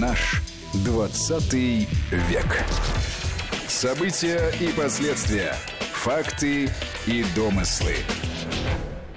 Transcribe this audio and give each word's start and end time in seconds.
Наш 0.00 0.42
20 0.84 1.54
век. 1.54 2.64
События 3.66 4.52
и 4.60 4.68
последствия. 4.76 5.54
Факты 5.92 6.68
и 7.06 7.24
домыслы. 7.34 7.94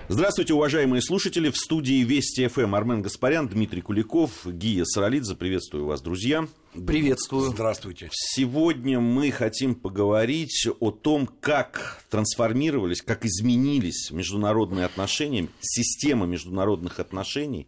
Здравствуйте, 0.08 0.54
уважаемые 0.54 1.02
слушатели. 1.02 1.50
В 1.50 1.58
студии 1.58 2.04
Вести 2.04 2.48
ФМ 2.48 2.76
Армен 2.76 3.02
Гаспарян, 3.02 3.50
Дмитрий 3.50 3.82
Куликов, 3.82 4.46
Гия 4.46 4.86
Саралидзе. 4.86 5.36
Приветствую 5.36 5.86
вас, 5.86 6.02
друзья. 6.02 6.48
Приветствую. 6.88 7.52
Здравствуйте. 7.52 8.10
Сегодня 8.14 9.02
мы 9.02 9.32
хотим 9.32 9.76
поговорить 9.76 10.66
о 10.80 10.92
том, 10.92 11.28
как 11.42 12.02
трансформировались, 12.10 13.02
как 13.02 13.26
изменились 13.26 14.12
международные 14.12 14.86
отношения, 14.86 15.50
система 15.60 16.26
международных 16.26 17.02
отношений 17.02 17.68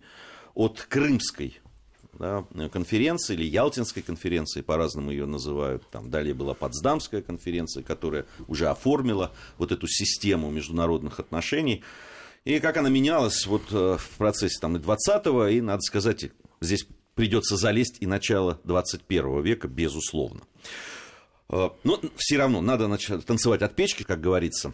от 0.54 0.86
Крымской 0.88 1.60
да, 2.14 2.46
конференции 2.72 3.34
или 3.34 3.46
Ялтинской 3.46 4.04
конференции, 4.04 4.62
по-разному 4.62 5.12
ее 5.12 5.26
называют. 5.26 5.90
Там 5.90 6.10
далее 6.10 6.34
была 6.34 6.54
Потсдамская 6.54 7.22
конференция, 7.22 7.84
которая 7.84 8.26
уже 8.48 8.68
оформила 8.68 9.32
вот 9.58 9.72
эту 9.72 9.88
систему 9.88 10.50
международных 10.52 11.20
отношений. 11.20 11.84
И 12.44 12.60
как 12.60 12.78
она 12.78 12.90
менялась 12.90 13.46
вот 13.46 13.64
э, 13.72 13.98
в 13.98 14.18
процессе 14.18 14.58
там, 14.60 14.76
и 14.76 14.80
20-го, 14.80 15.48
и, 15.48 15.62
надо 15.62 15.82
сказать, 15.82 16.32
здесь 16.60 16.88
придется 17.14 17.56
залезть 17.56 17.98
и 18.00 18.08
начало 18.08 18.60
21 18.64 19.42
века, 19.42 19.68
безусловно. 19.68 20.42
Э, 21.50 21.70
но 21.84 22.02
все 22.16 22.38
равно 22.38 22.62
надо 22.62 22.88
начать 22.88 23.26
танцевать 23.26 23.62
от 23.62 23.76
печки, 23.76 24.04
как 24.04 24.22
говорится. 24.22 24.74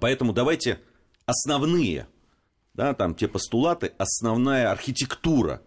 Поэтому 0.00 0.32
давайте 0.32 0.80
основные, 1.26 2.08
да, 2.74 2.94
там 2.94 3.14
те 3.14 3.28
постулаты, 3.28 3.92
основная 3.98 4.70
архитектура 4.70 5.62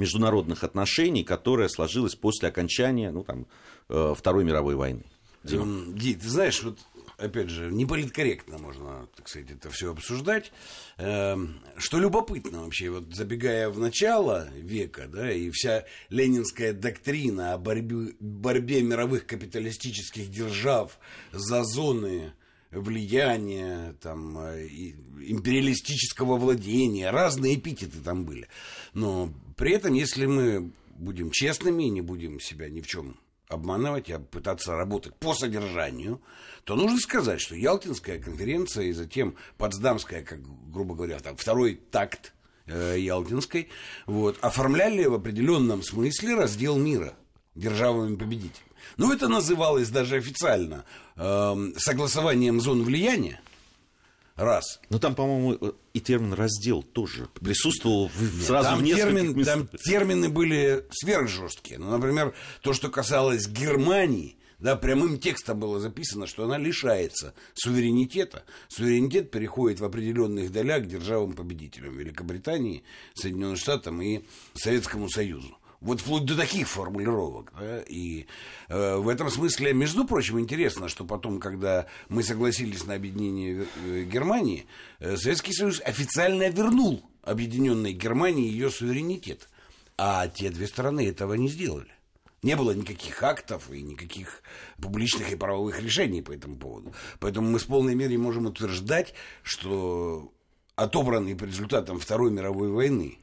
международных 0.00 0.64
отношений, 0.64 1.22
которая 1.22 1.68
сложилась 1.68 2.14
после 2.14 2.48
окончания 2.48 3.10
ну, 3.10 3.22
там, 3.22 3.46
э, 3.88 4.14
Второй 4.16 4.44
мировой 4.44 4.74
войны. 4.74 5.04
Дима. 5.44 5.94
Ди, 5.94 6.14
ты 6.14 6.28
знаешь, 6.28 6.62
вот 6.62 6.78
опять 7.20 7.50
же, 7.50 7.70
не 7.70 7.86
политкорректно 7.86 8.58
можно, 8.58 9.06
так 9.16 9.28
сказать, 9.28 9.50
это 9.50 9.70
все 9.70 9.92
обсуждать. 9.92 10.52
Эм, 10.96 11.60
что 11.76 11.98
любопытно 11.98 12.64
вообще, 12.64 12.90
вот 12.90 13.14
забегая 13.14 13.70
в 13.70 13.78
начало 13.78 14.48
века, 14.54 15.06
да, 15.06 15.30
и 15.30 15.50
вся 15.50 15.84
ленинская 16.08 16.72
доктрина 16.72 17.54
о 17.54 17.58
борьбе, 17.58 18.14
борьбе 18.20 18.82
мировых 18.82 19.26
капиталистических 19.26 20.30
держав 20.30 20.98
за 21.32 21.64
зоны 21.64 22.32
влияния, 22.70 23.94
там, 24.00 24.38
э, 24.38 24.66
империалистического 24.66 26.36
владения, 26.36 27.10
разные 27.10 27.56
эпитеты 27.56 27.98
там 27.98 28.24
были. 28.24 28.48
Но 28.94 29.32
при 29.56 29.72
этом, 29.72 29.94
если 29.94 30.26
мы 30.26 30.72
будем 30.96 31.30
честными 31.30 31.84
и 31.84 31.90
не 31.90 32.00
будем 32.00 32.40
себя 32.40 32.68
ни 32.68 32.80
в 32.80 32.86
чем 32.86 33.16
обманывать, 33.48 34.10
а 34.10 34.20
пытаться 34.20 34.72
работать 34.76 35.14
по 35.16 35.34
содержанию, 35.34 36.20
то 36.64 36.76
нужно 36.76 36.98
сказать, 36.98 37.40
что 37.40 37.56
Ялтинская 37.56 38.20
конференция 38.20 38.84
и 38.84 38.92
затем 38.92 39.34
Потсдамская, 39.58 40.22
как, 40.22 40.40
грубо 40.70 40.94
говоря, 40.94 41.18
там, 41.18 41.36
второй 41.36 41.74
такт 41.74 42.32
э, 42.66 42.96
Ялтинской, 42.98 43.68
вот, 44.06 44.38
оформляли 44.40 45.04
в 45.06 45.14
определенном 45.14 45.82
смысле 45.82 46.36
раздел 46.36 46.78
мира 46.78 47.14
державами-победителями. 47.56 48.69
Ну, 48.96 49.12
это 49.12 49.28
называлось 49.28 49.88
даже 49.88 50.16
официально 50.16 50.84
э, 51.16 51.72
согласованием 51.76 52.60
зон 52.60 52.82
влияния, 52.82 53.40
Раз. 54.40 54.80
Но 54.88 54.98
там, 54.98 55.14
по-моему, 55.14 55.74
и 55.92 56.00
термин 56.00 56.32
раздел 56.32 56.82
тоже 56.82 57.28
присутствовал 57.40 58.10
Нет, 58.18 58.42
сразу 58.46 58.70
там 58.70 58.78
в 58.80 58.84
термин, 58.84 59.36
местах. 59.36 59.54
Там 59.54 59.68
термины 59.84 60.30
были 60.30 60.86
сверхжесткие. 60.92 61.78
Ну, 61.78 61.90
например, 61.90 62.34
то, 62.62 62.72
что 62.72 62.88
касалось 62.88 63.46
Германии, 63.46 64.38
да, 64.58 64.76
прямым 64.76 65.18
текстом 65.18 65.60
было 65.60 65.78
записано, 65.78 66.26
что 66.26 66.44
она 66.44 66.56
лишается 66.56 67.34
суверенитета. 67.52 68.44
Суверенитет 68.68 69.30
переходит 69.30 69.80
в 69.80 69.84
определенных 69.84 70.50
долях 70.50 70.84
к 70.84 70.86
державам-победителям 70.86 71.98
Великобритании, 71.98 72.82
Соединенным 73.12 73.56
Штатам 73.56 74.00
и 74.00 74.22
Советскому 74.54 75.10
Союзу. 75.10 75.56
Вот 75.80 76.02
вплоть 76.02 76.26
до 76.26 76.36
таких 76.36 76.68
формулировок. 76.68 77.52
Да? 77.58 77.80
И 77.88 78.26
э, 78.68 78.96
в 78.96 79.08
этом 79.08 79.30
смысле, 79.30 79.72
между 79.72 80.04
прочим, 80.06 80.38
интересно, 80.38 80.88
что 80.88 81.04
потом, 81.04 81.40
когда 81.40 81.86
мы 82.08 82.22
согласились 82.22 82.84
на 82.84 82.94
объединение 82.94 83.66
э, 83.86 84.02
Германии, 84.02 84.66
э, 84.98 85.16
Советский 85.16 85.54
Союз 85.54 85.80
официально 85.80 86.50
вернул 86.50 87.02
объединенной 87.22 87.92
Германии 87.92 88.50
ее 88.50 88.70
суверенитет. 88.70 89.48
А 89.96 90.28
те 90.28 90.50
две 90.50 90.66
стороны 90.66 91.06
этого 91.08 91.32
не 91.34 91.48
сделали. 91.48 91.90
Не 92.42 92.56
было 92.56 92.72
никаких 92.72 93.22
актов 93.22 93.70
и 93.70 93.82
никаких 93.82 94.42
публичных 94.80 95.32
и 95.32 95.36
правовых 95.36 95.82
решений 95.82 96.22
по 96.22 96.32
этому 96.32 96.56
поводу. 96.56 96.94
Поэтому 97.20 97.50
мы 97.50 97.58
с 97.58 97.64
полной 97.64 97.94
мерой 97.94 98.16
можем 98.16 98.46
утверждать, 98.46 99.14
что 99.42 100.32
отобранный 100.74 101.36
по 101.36 101.44
результатам 101.44 101.98
Второй 101.98 102.30
мировой 102.30 102.70
войны 102.70 103.18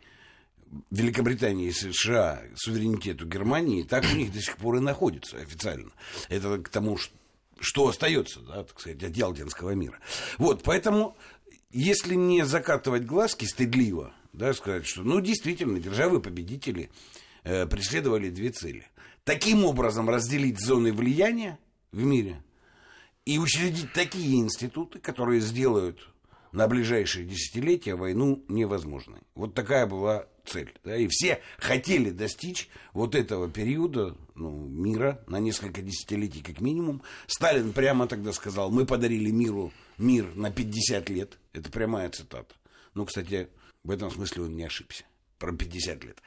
Великобритании 0.91 1.67
и 1.67 1.71
США 1.71 2.41
суверенитету 2.55 3.25
Германии, 3.25 3.83
так 3.83 4.03
у 4.03 4.15
них 4.15 4.31
до 4.31 4.41
сих 4.41 4.57
пор 4.57 4.77
и 4.77 4.79
находится 4.79 5.37
официально. 5.37 5.91
Это 6.29 6.57
к 6.59 6.69
тому, 6.69 6.97
что 7.59 7.87
остается, 7.87 8.39
да, 8.41 8.63
так 8.63 8.79
сказать, 8.79 9.03
от 9.03 9.15
Ялтинского 9.15 9.71
мира. 9.71 9.99
Вот, 10.37 10.63
поэтому, 10.63 11.15
если 11.71 12.15
не 12.15 12.45
закатывать 12.45 13.05
глазки 13.05 13.45
стыдливо, 13.45 14.13
да, 14.33 14.53
сказать, 14.53 14.85
что, 14.85 15.03
ну, 15.03 15.19
действительно, 15.19 15.79
державы-победители 15.79 16.89
э, 17.43 17.65
преследовали 17.65 18.29
две 18.29 18.49
цели. 18.49 18.87
Таким 19.23 19.65
образом 19.65 20.09
разделить 20.09 20.59
зоны 20.59 20.93
влияния 20.93 21.59
в 21.91 22.03
мире 22.03 22.43
и 23.25 23.39
учредить 23.39 23.91
такие 23.93 24.37
институты, 24.37 24.99
которые 24.99 25.41
сделают 25.41 25.99
на 26.51 26.67
ближайшие 26.67 27.25
десятилетия 27.25 27.95
войну 27.95 28.43
невозможной. 28.47 29.19
Вот 29.35 29.53
такая 29.53 29.85
была 29.85 30.27
цель. 30.47 30.73
Да, 30.83 30.95
и 30.95 31.07
все 31.09 31.41
хотели 31.57 32.09
достичь 32.09 32.69
вот 32.93 33.15
этого 33.15 33.49
периода 33.49 34.15
ну, 34.35 34.51
мира 34.51 35.23
на 35.27 35.39
несколько 35.39 35.81
десятилетий 35.81 36.41
как 36.41 36.61
минимум. 36.61 37.01
Сталин 37.27 37.73
прямо 37.73 38.07
тогда 38.07 38.33
сказал, 38.33 38.71
мы 38.71 38.85
подарили 38.85 39.29
миру 39.29 39.71
мир 39.97 40.33
на 40.35 40.51
50 40.51 41.09
лет. 41.09 41.37
Это 41.53 41.69
прямая 41.69 42.09
цитата. 42.09 42.55
Ну, 42.93 43.05
кстати, 43.05 43.49
в 43.83 43.91
этом 43.91 44.09
смысле 44.11 44.43
он 44.43 44.55
не 44.55 44.63
ошибся. 44.63 45.03
Про 45.37 45.51
50 45.51 46.03
лет. 46.03 46.21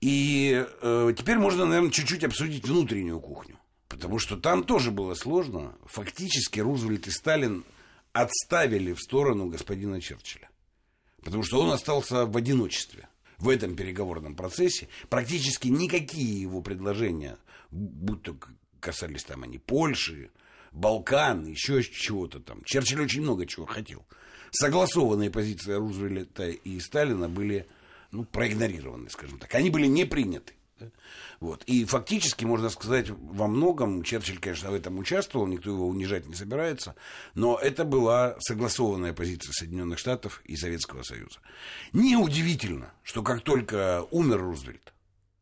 И 0.00 0.66
э, 0.82 1.14
теперь 1.16 1.38
можно, 1.38 1.66
наверное, 1.66 1.92
чуть-чуть 1.92 2.24
обсудить 2.24 2.66
внутреннюю 2.66 3.20
кухню. 3.20 3.60
Потому 3.88 4.18
что 4.18 4.36
там 4.36 4.64
тоже 4.64 4.90
было 4.90 5.14
сложно. 5.14 5.76
Фактически 5.84 6.58
Рузвельт 6.58 7.06
и 7.06 7.10
Сталин 7.12 7.64
отставили 8.12 8.92
в 8.92 9.00
сторону 9.00 9.46
господина 9.46 10.00
Черчилля. 10.00 10.50
Потому 11.22 11.44
что 11.44 11.60
он 11.60 11.70
остался 11.70 12.26
в 12.26 12.36
одиночестве 12.36 13.08
в 13.38 13.48
этом 13.48 13.76
переговорном 13.76 14.34
процессе. 14.34 14.88
Практически 15.08 15.68
никакие 15.68 16.40
его 16.40 16.62
предложения, 16.62 17.38
будь 17.70 18.22
то 18.22 18.36
касались 18.80 19.24
там 19.24 19.42
они 19.42 19.58
Польши, 19.58 20.30
Балкан, 20.72 21.46
еще 21.46 21.82
чего-то 21.82 22.40
там. 22.40 22.62
Черчилль 22.64 23.02
очень 23.02 23.22
много 23.22 23.46
чего 23.46 23.66
хотел. 23.66 24.04
Согласованные 24.50 25.30
позиции 25.30 25.72
Рузвельта 25.72 26.48
и 26.48 26.80
Сталина 26.80 27.28
были 27.28 27.66
ну, 28.12 28.24
проигнорированы, 28.24 29.10
скажем 29.10 29.38
так. 29.38 29.54
Они 29.54 29.70
были 29.70 29.86
не 29.86 30.04
приняты. 30.04 30.54
Вот. 31.40 31.62
И 31.64 31.84
фактически, 31.84 32.44
можно 32.44 32.68
сказать, 32.70 33.10
во 33.10 33.46
многом 33.46 34.02
Черчилль, 34.02 34.38
конечно, 34.38 34.70
в 34.70 34.74
этом 34.74 34.98
участвовал, 34.98 35.46
никто 35.46 35.70
его 35.70 35.86
унижать 35.86 36.26
не 36.26 36.34
собирается, 36.34 36.94
но 37.34 37.58
это 37.58 37.84
была 37.84 38.36
согласованная 38.40 39.12
позиция 39.12 39.52
Соединенных 39.52 39.98
Штатов 39.98 40.42
и 40.44 40.56
Советского 40.56 41.02
Союза. 41.02 41.38
Неудивительно, 41.92 42.92
что 43.02 43.22
как 43.22 43.42
только 43.42 44.06
умер 44.10 44.40
Рузвельт, 44.40 44.92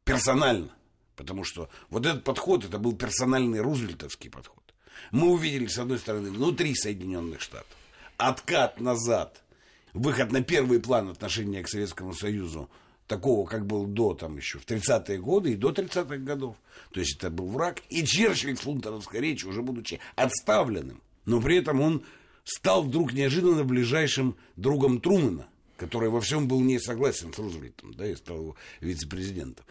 персонально, 0.04 0.70
потому 1.16 1.44
что 1.44 1.68
вот 1.90 2.06
этот 2.06 2.24
подход, 2.24 2.64
это 2.64 2.78
был 2.78 2.94
персональный 2.94 3.60
рузвельтовский 3.60 4.30
подход, 4.30 4.62
мы 5.10 5.30
увидели, 5.30 5.66
с 5.66 5.78
одной 5.78 5.98
стороны, 5.98 6.30
внутри 6.30 6.74
Соединенных 6.74 7.40
Штатов 7.40 7.76
откат 8.16 8.80
назад, 8.80 9.42
выход 9.92 10.32
на 10.32 10.42
первый 10.42 10.80
план 10.80 11.08
отношения 11.10 11.62
к 11.62 11.68
Советскому 11.68 12.14
Союзу 12.14 12.70
такого, 13.06 13.46
как 13.46 13.66
был 13.66 13.86
до, 13.86 14.14
там 14.14 14.36
еще, 14.36 14.58
в 14.58 14.66
30-е 14.66 15.18
годы 15.18 15.52
и 15.52 15.56
до 15.56 15.70
30-х 15.70 16.16
годов. 16.18 16.56
То 16.92 17.00
есть 17.00 17.16
это 17.16 17.30
был 17.30 17.46
враг. 17.46 17.82
И 17.90 18.04
Черчилль 18.04 18.56
с 18.56 18.60
фунтоновской 18.60 19.20
речи, 19.20 19.46
уже 19.46 19.62
будучи 19.62 20.00
отставленным, 20.16 21.02
но 21.24 21.40
при 21.40 21.56
этом 21.56 21.80
он 21.80 22.04
стал 22.44 22.82
вдруг 22.82 23.12
неожиданно 23.12 23.64
ближайшим 23.64 24.36
другом 24.56 25.00
Трумэна, 25.00 25.46
который 25.76 26.08
во 26.08 26.20
всем 26.20 26.48
был 26.48 26.60
не 26.60 26.78
согласен 26.78 27.32
с 27.32 27.38
Рузвельтом, 27.38 27.94
да, 27.94 28.06
и 28.06 28.14
стал 28.14 28.36
его 28.36 28.56
вице-президентом. 28.80 29.64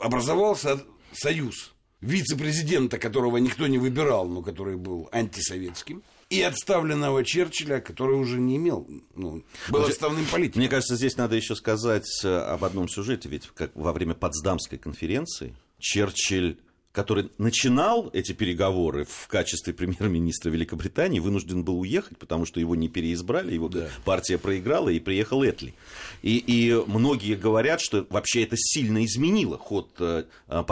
Образовался 0.00 0.80
союз 1.12 1.72
вице-президента, 2.00 2.98
которого 2.98 3.38
никто 3.38 3.66
не 3.66 3.78
выбирал, 3.78 4.28
но 4.28 4.42
который 4.42 4.76
был 4.76 5.08
антисоветским– 5.12 6.02
и 6.34 6.42
отставленного 6.42 7.24
Черчилля, 7.24 7.80
который 7.80 8.16
уже 8.16 8.38
не 8.38 8.56
имел, 8.56 8.86
ну, 9.14 9.44
был 9.68 9.84
отставным 9.84 10.26
политиком. 10.26 10.60
Мне 10.60 10.68
кажется, 10.68 10.96
здесь 10.96 11.16
надо 11.16 11.36
еще 11.36 11.54
сказать 11.54 12.08
э, 12.24 12.28
об 12.28 12.64
одном 12.64 12.88
сюжете, 12.88 13.28
ведь 13.28 13.48
как 13.54 13.74
во 13.74 13.92
время 13.92 14.14
Потсдамской 14.14 14.78
конференции, 14.78 15.54
Черчилль 15.78 16.58
который 16.94 17.28
начинал 17.38 18.08
эти 18.12 18.30
переговоры 18.30 19.04
в 19.04 19.26
качестве 19.26 19.74
премьер-министра 19.74 20.48
Великобритании, 20.50 21.18
вынужден 21.18 21.64
был 21.64 21.80
уехать, 21.80 22.16
потому 22.18 22.46
что 22.46 22.60
его 22.60 22.76
не 22.76 22.88
переизбрали, 22.88 23.52
его 23.52 23.68
да. 23.68 23.88
партия 24.04 24.38
проиграла, 24.38 24.90
и 24.90 25.00
приехал 25.00 25.42
Этли. 25.42 25.74
И, 26.22 26.38
и 26.38 26.72
многие 26.86 27.34
говорят, 27.34 27.80
что 27.80 28.06
вообще 28.10 28.44
это 28.44 28.54
сильно 28.56 29.04
изменило 29.04 29.58
ход 29.58 29.90
э, 29.98 30.24
э, 30.46 30.62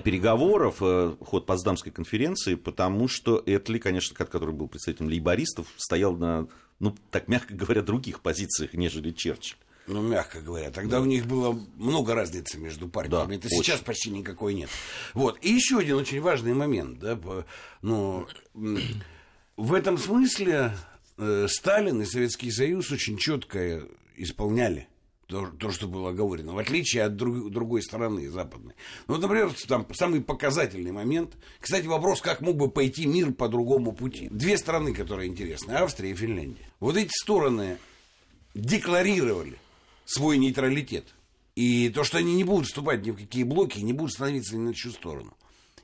переговоров, 0.00 0.76
э, 0.82 1.16
ход 1.20 1.46
Потсдамской 1.46 1.90
конференции, 1.90 2.54
потому 2.54 3.08
что 3.08 3.42
Этли, 3.46 3.78
конечно, 3.78 4.14
который 4.28 4.54
был 4.54 4.68
представителем 4.68 5.08
лейбористов, 5.08 5.66
стоял 5.78 6.14
на, 6.16 6.46
ну, 6.78 6.94
так 7.10 7.26
мягко 7.26 7.54
говоря, 7.54 7.82
других 7.82 8.20
позициях, 8.20 8.74
нежели 8.74 9.10
Черчилль. 9.10 9.58
Ну, 9.90 10.02
мягко 10.02 10.40
говоря. 10.40 10.70
Тогда 10.70 10.98
да. 10.98 11.02
у 11.02 11.04
них 11.04 11.26
было 11.26 11.58
много 11.76 12.14
разницы 12.14 12.58
между 12.58 12.88
партиями. 12.88 13.26
Да, 13.26 13.34
Это 13.34 13.46
очень. 13.48 13.64
сейчас 13.64 13.80
почти 13.80 14.10
никакой 14.10 14.54
нет. 14.54 14.70
Вот. 15.14 15.38
И 15.42 15.50
еще 15.50 15.78
один 15.78 15.96
очень 15.96 16.20
важный 16.20 16.54
момент. 16.54 17.00
Да, 17.00 17.18
ну, 17.82 18.26
в 19.56 19.74
этом 19.74 19.98
смысле 19.98 20.72
э, 21.18 21.46
Сталин 21.48 22.00
и 22.02 22.04
Советский 22.04 22.52
Союз 22.52 22.92
очень 22.92 23.18
четко 23.18 23.82
исполняли 24.16 24.86
то, 25.26 25.46
то, 25.46 25.70
что 25.70 25.86
было 25.86 26.10
оговорено, 26.10 26.52
в 26.54 26.58
отличие 26.58 27.04
от 27.04 27.16
друг, 27.16 27.50
другой 27.50 27.82
стороны, 27.82 28.28
западной. 28.28 28.74
Ну, 29.06 29.14
вот, 29.14 29.22
например, 29.22 29.52
там 29.68 29.86
самый 29.94 30.20
показательный 30.20 30.92
момент. 30.92 31.36
Кстати, 31.60 31.86
вопрос, 31.86 32.20
как 32.20 32.40
мог 32.40 32.56
бы 32.56 32.68
пойти 32.68 33.06
мир 33.06 33.32
по 33.32 33.48
другому 33.48 33.92
пути. 33.92 34.28
Две 34.30 34.56
страны, 34.58 34.92
которые 34.92 35.28
интересны, 35.28 35.72
Австрия 35.72 36.10
и 36.10 36.14
Финляндия. 36.14 36.68
Вот 36.80 36.96
эти 36.96 37.10
стороны 37.22 37.78
декларировали 38.54 39.58
свой 40.10 40.38
нейтралитет. 40.38 41.14
И 41.54 41.88
то, 41.90 42.04
что 42.04 42.18
они 42.18 42.34
не 42.34 42.44
будут 42.44 42.66
вступать 42.66 43.04
ни 43.04 43.10
в 43.10 43.16
какие 43.16 43.44
блоки, 43.44 43.78
не 43.78 43.92
будут 43.92 44.12
становиться 44.12 44.56
ни 44.56 44.60
на 44.60 44.74
чью 44.74 44.90
сторону. 44.90 45.36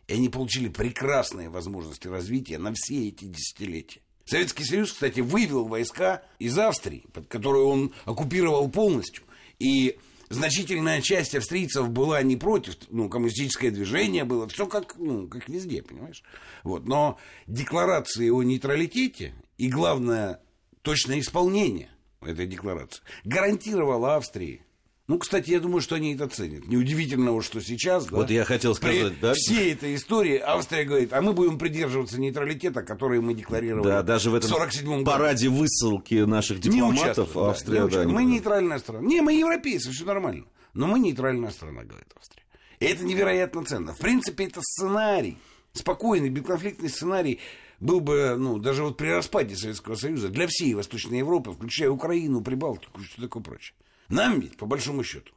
И 0.08 0.14
они 0.14 0.28
получили 0.28 0.69
прекрасные 0.69 1.49
возможности 1.49 2.08
развития 2.08 2.58
на 2.58 2.73
все 2.75 3.08
эти 3.08 3.25
десятилетия. 3.25 4.00
Советский 4.25 4.64
Союз, 4.64 4.93
кстати, 4.93 5.20
вывел 5.20 5.67
войска 5.67 6.23
из 6.38 6.58
Австрии, 6.58 7.05
под 7.12 7.28
которую 7.28 7.67
он 7.67 7.93
оккупировал 8.05 8.69
полностью. 8.69 9.23
И 9.61 9.99
значительная 10.28 11.00
часть 11.00 11.37
австрийцев 11.37 11.88
была 11.90 12.23
не 12.23 12.37
против, 12.37 12.76
ну, 12.90 13.08
коммунистическое 13.08 13.70
движение 13.70 14.25
было, 14.25 14.49
все 14.49 14.67
как, 14.67 14.96
ну, 14.99 15.28
как 15.28 15.49
везде, 15.49 15.82
понимаешь? 15.82 16.25
Вот. 16.64 16.87
Но 16.87 17.19
декларации 17.46 18.31
о 18.31 18.43
нейтралитете 18.43 19.34
и, 19.58 19.69
главное, 19.69 20.40
точное 20.82 21.20
исполнение 21.20 21.90
этой 22.28 22.46
декларации, 22.46 23.02
гарантировала 23.25 24.17
Австрии 24.17 24.62
ну, 25.08 25.20
кстати, 25.20 25.50
я 25.50 25.61
думаю, 25.61 25.82
что 25.82 25.94
они 25.94 26.14
это 26.14 26.26
ценят. 26.26 26.67
Неудивительно, 26.67 27.40
что 27.40 27.61
сейчас... 27.61 28.11
Вот 28.11 28.26
да, 28.26 28.34
я 28.34 28.44
хотел 28.44 28.75
сказать, 28.75 29.14
при 29.14 29.20
да? 29.20 29.34
всей 29.34 29.73
этой 29.73 29.94
истории 29.94 30.37
Австрия 30.37 30.84
говорит, 30.84 31.12
а 31.12 31.23
мы 31.23 31.32
будем 31.32 31.58
придерживаться 31.58 32.20
нейтралитета, 32.20 32.82
который 32.82 33.20
мы 33.20 33.34
декларировали 33.34 33.87
да, 33.87 34.02
даже 34.02 34.31
в 34.31 34.34
этом 34.34 34.50
47 34.50 35.05
параде 35.05 35.49
высылки 35.49 36.14
наших 36.25 36.58
дипломатов 36.58 37.37
не 37.37 37.40
Австрия... 37.40 37.87
Да, 37.87 38.05
не 38.05 38.06
да, 38.06 38.08
мы 38.08 38.25
не 38.25 38.32
нейтральная 38.32 38.78
страна. 38.81 39.06
Не, 39.06 39.20
мы 39.20 39.34
европейцы, 39.34 39.93
все 39.93 40.05
нормально. 40.05 40.44
Но 40.75 40.88
мы 40.88 40.99
нейтральная 40.99 41.50
страна, 41.50 41.84
говорит 41.84 42.08
Австрия. 42.17 42.43
И 42.81 42.87
это 42.87 43.05
невероятно 43.05 43.64
ценно. 43.64 43.94
В 43.94 43.99
принципе, 43.99 44.46
это 44.46 44.61
сценарий. 44.61 45.38
Спокойный, 45.73 46.31
бесконфликтный 46.31 46.88
сценарий 46.88 47.38
был 47.81 48.00
бы, 48.00 48.37
ну, 48.38 48.58
даже 48.58 48.82
вот 48.82 48.96
при 48.96 49.08
распаде 49.08 49.56
Советского 49.56 49.94
Союза 49.96 50.28
для 50.28 50.46
всей 50.46 50.75
Восточной 50.75 51.19
Европы, 51.19 51.52
включая 51.52 51.90
Украину, 51.90 52.43
Прибалтику 52.43 53.00
и 53.00 53.05
что 53.05 53.23
такое 53.23 53.43
прочее. 53.43 53.75
Нам 54.08 54.40
ведь, 54.40 54.56
по 54.56 54.67
большому 54.67 55.05
счету, 55.05 55.32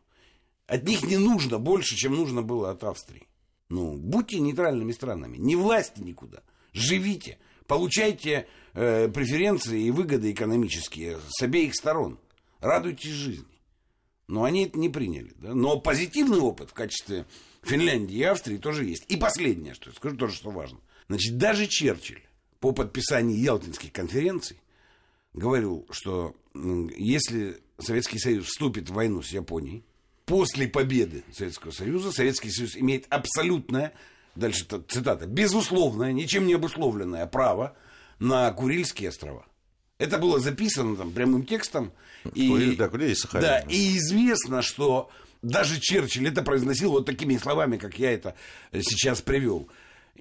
от 0.68 0.84
них 0.88 1.04
не 1.04 1.18
нужно 1.18 1.58
больше, 1.58 1.96
чем 1.96 2.16
нужно 2.16 2.42
было 2.42 2.72
от 2.72 2.84
Австрии. 2.84 3.28
Ну, 3.70 3.98
будьте 3.98 4.40
нейтральными 4.40 4.92
странами, 4.92 5.38
не 5.38 5.56
власти 5.56 6.02
никуда, 6.02 6.42
живите, 6.74 7.38
получайте 7.68 8.48
э, 8.74 9.10
преференции 9.10 9.84
и 9.84 9.92
выгоды 9.92 10.32
экономические 10.32 11.20
с 11.30 11.42
обеих 11.42 11.76
сторон, 11.76 12.20
радуйтесь 12.62 13.12
жизни. 13.12 13.46
Но 14.28 14.44
они 14.44 14.66
это 14.66 14.78
не 14.78 14.90
приняли. 14.90 15.34
Да? 15.38 15.56
Но 15.56 15.80
позитивный 15.80 16.40
опыт 16.40 16.70
в 16.70 16.74
качестве 16.74 17.26
Финляндии 17.64 18.18
и 18.18 18.24
Австрии 18.24 18.58
тоже 18.58 18.86
есть. 18.86 19.06
И 19.08 19.18
последнее, 19.18 19.74
что 19.74 19.90
я 19.90 19.96
скажу, 19.96 20.18
тоже, 20.18 20.36
что 20.36 20.52
важно. 20.52 20.80
Значит, 21.08 21.38
даже 21.38 21.66
Черчилль 21.66 22.22
по 22.60 22.72
подписании 22.72 23.38
Ялтинских 23.38 23.92
конференций 23.92 24.58
говорил, 25.34 25.86
что 25.92 26.36
если 26.54 27.62
Советский 27.78 28.20
Союз 28.20 28.48
вступит 28.48 28.90
в 28.90 28.94
войну 28.94 29.22
с 29.22 29.30
Японией, 29.30 29.84
после 30.26 30.68
победы 30.68 31.24
Советского 31.34 31.72
Союза 31.72 32.12
Советский 32.12 32.52
Союз 32.52 32.76
имеет 32.76 33.06
абсолютное, 33.10 33.94
дальше 34.36 34.66
цитата, 34.88 35.26
безусловное, 35.26 36.12
ничем 36.12 36.48
не 36.48 36.54
обусловленное 36.54 37.26
право 37.28 37.76
на 38.20 38.52
Курильские 38.52 39.10
острова. 39.10 39.46
Это 39.98 40.18
было 40.18 40.40
записано 40.40 40.96
там 40.96 41.12
прямым 41.12 41.46
текстом. 41.46 41.92
И, 42.34 42.76
да, 42.76 42.90
да, 43.42 43.60
и 43.70 43.98
известно, 43.98 44.62
что 44.62 45.10
даже 45.42 45.80
Черчилль 45.80 46.28
это 46.28 46.42
произносил 46.42 46.92
вот 46.92 47.06
такими 47.06 47.38
словами, 47.38 47.78
как 47.78 47.98
я 47.98 48.12
это 48.12 48.36
сейчас 48.74 49.22
привел. 49.22 49.68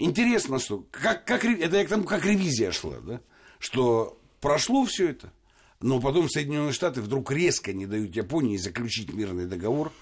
Интересно, 0.00 0.60
что 0.60 0.86
как, 0.92 1.24
как, 1.24 1.44
это 1.44 1.76
я 1.76 1.84
к 1.84 1.88
тому, 1.88 2.04
как 2.04 2.24
ревизия 2.24 2.70
шла, 2.70 2.98
да? 3.00 3.20
что 3.58 4.16
прошло 4.40 4.86
все 4.86 5.08
это, 5.08 5.32
но 5.80 6.00
потом 6.00 6.28
Соединенные 6.28 6.72
Штаты 6.72 7.02
вдруг 7.02 7.32
резко 7.32 7.72
не 7.72 7.84
дают 7.84 8.14
Японии 8.14 8.56
заключить 8.58 9.12
мирный 9.12 9.46
договор, 9.46 9.92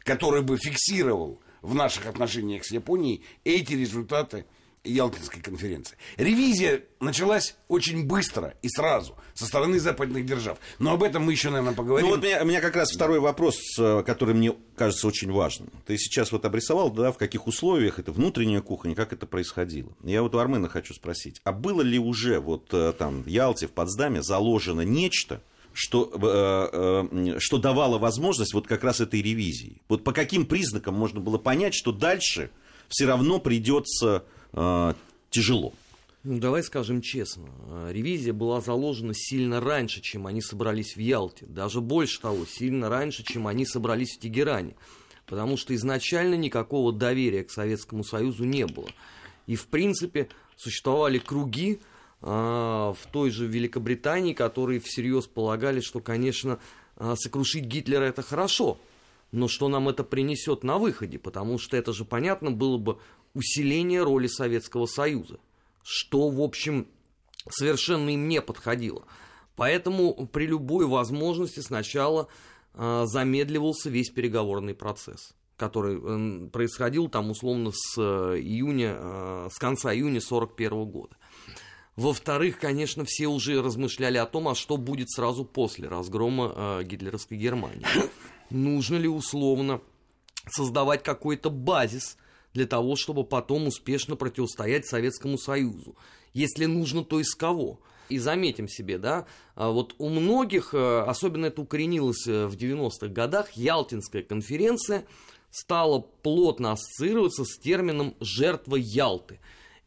который 0.00 0.42
бы 0.42 0.58
фиксировал 0.58 1.40
в 1.62 1.74
наших 1.74 2.04
отношениях 2.04 2.66
с 2.66 2.70
Японией 2.70 3.24
эти 3.44 3.72
результаты 3.72 4.44
Ялтинской 4.92 5.40
конференции. 5.40 5.96
Ревизия 6.16 6.82
началась 7.00 7.56
очень 7.68 8.06
быстро 8.06 8.54
и 8.62 8.68
сразу 8.68 9.16
со 9.34 9.46
стороны 9.46 9.78
западных 9.78 10.24
держав. 10.24 10.58
Но 10.78 10.92
об 10.92 11.02
этом 11.02 11.24
мы 11.24 11.32
еще, 11.32 11.50
наверное, 11.50 11.74
поговорим. 11.74 12.06
Ну 12.06 12.14
вот 12.14 12.24
у 12.24 12.26
меня, 12.26 12.42
у 12.42 12.46
меня 12.46 12.60
как 12.60 12.76
раз 12.76 12.92
второй 12.92 13.20
вопрос, 13.20 13.58
э, 13.78 14.02
который 14.04 14.34
мне 14.34 14.54
кажется 14.76 15.06
очень 15.06 15.30
важным. 15.30 15.70
Ты 15.86 15.98
сейчас 15.98 16.32
вот 16.32 16.44
обрисовал, 16.44 16.90
да, 16.90 17.12
в 17.12 17.18
каких 17.18 17.46
условиях 17.46 17.98
это 17.98 18.12
внутренняя 18.12 18.60
кухня, 18.60 18.94
как 18.94 19.12
это 19.12 19.26
происходило. 19.26 19.92
Я 20.02 20.22
вот 20.22 20.34
у 20.34 20.38
Армена 20.38 20.68
хочу 20.68 20.94
спросить, 20.94 21.40
а 21.44 21.52
было 21.52 21.82
ли 21.82 21.98
уже 21.98 22.40
вот 22.40 22.72
э, 22.72 22.92
там 22.98 23.22
в 23.22 23.26
Ялте, 23.26 23.66
в 23.66 23.72
Потсдаме 23.72 24.22
заложено 24.22 24.82
нечто, 24.82 25.42
что, 25.76 26.10
э, 26.14 27.08
э, 27.12 27.38
что 27.38 27.58
давало 27.58 27.98
возможность 27.98 28.54
вот 28.54 28.66
как 28.66 28.82
раз 28.82 29.00
этой 29.00 29.20
ревизии. 29.20 29.82
Вот 29.88 30.04
по 30.04 30.12
каким 30.12 30.46
признакам 30.46 30.94
можно 30.94 31.20
было 31.20 31.36
понять, 31.36 31.74
что 31.74 31.92
дальше 31.92 32.50
все 32.88 33.04
равно 33.04 33.38
придется 33.40 34.24
тяжело. 35.30 35.74
Ну, 36.24 36.40
давай 36.40 36.64
скажем 36.64 37.02
честно, 37.02 37.44
ревизия 37.88 38.32
была 38.32 38.60
заложена 38.60 39.12
сильно 39.14 39.60
раньше, 39.60 40.00
чем 40.00 40.26
они 40.26 40.42
собрались 40.42 40.96
в 40.96 40.98
Ялте. 40.98 41.46
Даже 41.46 41.80
больше 41.80 42.20
того, 42.20 42.44
сильно 42.46 42.88
раньше, 42.88 43.22
чем 43.22 43.46
они 43.46 43.64
собрались 43.64 44.16
в 44.16 44.20
Тегеране. 44.20 44.74
Потому 45.26 45.56
что 45.56 45.72
изначально 45.76 46.34
никакого 46.34 46.92
доверия 46.92 47.44
к 47.44 47.52
Советскому 47.52 48.02
Союзу 48.02 48.44
не 48.44 48.66
было. 48.66 48.88
И, 49.46 49.54
в 49.54 49.66
принципе, 49.68 50.28
существовали 50.56 51.18
круги 51.18 51.80
э, 52.22 52.26
в 52.26 52.98
той 53.12 53.30
же 53.30 53.46
Великобритании, 53.46 54.32
которые 54.32 54.80
всерьез 54.80 55.26
полагали, 55.26 55.80
что, 55.80 56.00
конечно, 56.00 56.58
э, 56.96 57.14
сокрушить 57.16 57.66
Гитлера 57.66 58.04
это 58.04 58.22
хорошо, 58.22 58.78
но 59.32 59.48
что 59.48 59.68
нам 59.68 59.88
это 59.88 60.02
принесет 60.02 60.64
на 60.64 60.78
выходе, 60.78 61.18
потому 61.18 61.58
что 61.58 61.76
это 61.76 61.92
же 61.92 62.04
понятно 62.04 62.50
было 62.50 62.78
бы 62.78 62.98
усиление 63.36 64.02
роли 64.02 64.26
Советского 64.26 64.86
Союза, 64.86 65.38
что, 65.82 66.30
в 66.30 66.40
общем, 66.40 66.88
совершенно 67.48 68.10
им 68.10 68.28
не 68.28 68.40
подходило. 68.40 69.04
Поэтому 69.56 70.26
при 70.26 70.46
любой 70.46 70.86
возможности 70.86 71.60
сначала 71.60 72.28
э, 72.74 73.04
замедливался 73.06 73.90
весь 73.90 74.10
переговорный 74.10 74.74
процесс, 74.74 75.34
который 75.56 75.96
э, 75.96 76.48
происходил 76.48 77.08
там 77.08 77.30
условно 77.30 77.72
с 77.72 77.94
э, 77.98 78.38
июня, 78.38 79.48
с 79.50 79.58
конца 79.58 79.94
июня 79.94 80.18
1941 80.18 80.84
года. 80.86 81.16
Во-вторых, 81.94 82.58
конечно, 82.58 83.04
все 83.06 83.26
уже 83.26 83.62
размышляли 83.62 84.18
о 84.18 84.26
том, 84.26 84.48
а 84.48 84.54
что 84.54 84.76
будет 84.76 85.10
сразу 85.10 85.46
после 85.46 85.88
разгрома 85.88 86.82
гитлеровской 86.84 87.38
Германии. 87.38 87.86
Нужно 88.50 88.96
ли 88.96 89.08
условно 89.08 89.80
создавать 90.50 91.02
какой-то 91.02 91.48
базис 91.48 92.18
для 92.56 92.66
того, 92.66 92.96
чтобы 92.96 93.22
потом 93.22 93.66
успешно 93.66 94.16
противостоять 94.16 94.86
Советскому 94.86 95.36
Союзу. 95.36 95.94
Если 96.32 96.64
нужно, 96.64 97.04
то 97.04 97.20
из 97.20 97.34
кого? 97.34 97.78
И 98.08 98.18
заметим 98.18 98.66
себе, 98.66 98.98
да, 98.98 99.26
а 99.54 99.70
вот 99.70 99.94
у 99.98 100.08
многих, 100.08 100.72
э, 100.72 101.00
особенно 101.06 101.46
это 101.46 101.60
укоренилось 101.60 102.26
э, 102.26 102.46
в 102.46 102.54
90-х 102.56 103.08
годах, 103.08 103.52
Ялтинская 103.52 104.22
конференция 104.22 105.04
стала 105.50 105.98
плотно 106.22 106.72
ассоциироваться 106.72 107.44
с 107.44 107.58
термином 107.58 108.14
«жертва 108.20 108.76
Ялты». 108.76 109.38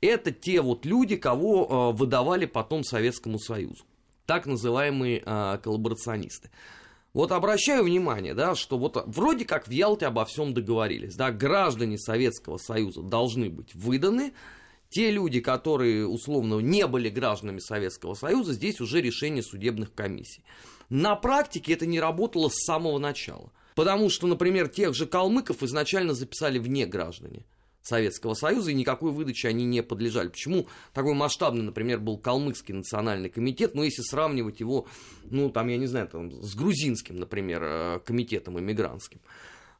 Это 0.01 0.31
те 0.31 0.61
вот 0.61 0.85
люди, 0.85 1.15
кого 1.15 1.93
э, 1.93 1.97
выдавали 1.97 2.45
потом 2.45 2.83
Советскому 2.83 3.39
Союзу, 3.39 3.83
так 4.25 4.45
называемые 4.45 5.21
коллаборационисты. 5.63 6.51
Вот 7.13 7.31
обращаю 7.31 7.83
внимание, 7.83 8.35
да, 8.35 8.53
что 8.55 8.77
вот 8.77 9.03
вроде 9.07 9.45
как 9.45 9.67
в 9.67 9.71
Ялте 9.71 10.05
обо 10.05 10.25
всем 10.25 10.53
договорились, 10.53 11.15
да, 11.15 11.31
граждане 11.31 11.97
Советского 11.97 12.57
Союза 12.57 13.01
должны 13.01 13.49
быть 13.49 13.73
выданы, 13.73 14.33
те 14.89 15.11
люди, 15.11 15.39
которые 15.39 16.07
условно 16.07 16.59
не 16.59 16.85
были 16.87 17.09
гражданами 17.09 17.59
Советского 17.59 18.13
Союза, 18.15 18.53
здесь 18.53 18.81
уже 18.81 19.01
решение 19.01 19.43
судебных 19.43 19.93
комиссий. 19.93 20.43
На 20.89 21.15
практике 21.15 21.73
это 21.73 21.85
не 21.85 21.99
работало 21.99 22.49
с 22.49 22.65
самого 22.65 22.97
начала. 22.97 23.51
Потому 23.75 24.09
что, 24.09 24.27
например, 24.27 24.67
тех 24.67 24.93
же 24.93 25.05
калмыков 25.05 25.63
изначально 25.63 26.13
записали 26.13 26.57
вне 26.59 26.85
граждане. 26.85 27.45
Советского 27.89 28.33
Союза, 28.35 28.71
и 28.71 28.75
никакой 28.75 29.11
выдачи 29.11 29.47
они 29.47 29.65
не 29.65 29.83
подлежали. 29.83 30.29
Почему 30.29 30.67
такой 30.93 31.13
масштабный, 31.13 31.63
например, 31.63 31.99
был 31.99 32.17
Калмыкский 32.17 32.73
национальный 32.73 33.29
комитет, 33.29 33.75
ну, 33.75 33.83
если 33.83 34.01
сравнивать 34.03 34.59
его, 34.59 34.87
ну, 35.25 35.49
там, 35.49 35.67
я 35.67 35.77
не 35.77 35.87
знаю, 35.87 36.07
там, 36.07 36.31
с 36.41 36.55
грузинским, 36.55 37.17
например, 37.17 37.61
э, 37.63 37.99
комитетом 38.05 38.59
иммигрантским. 38.59 39.19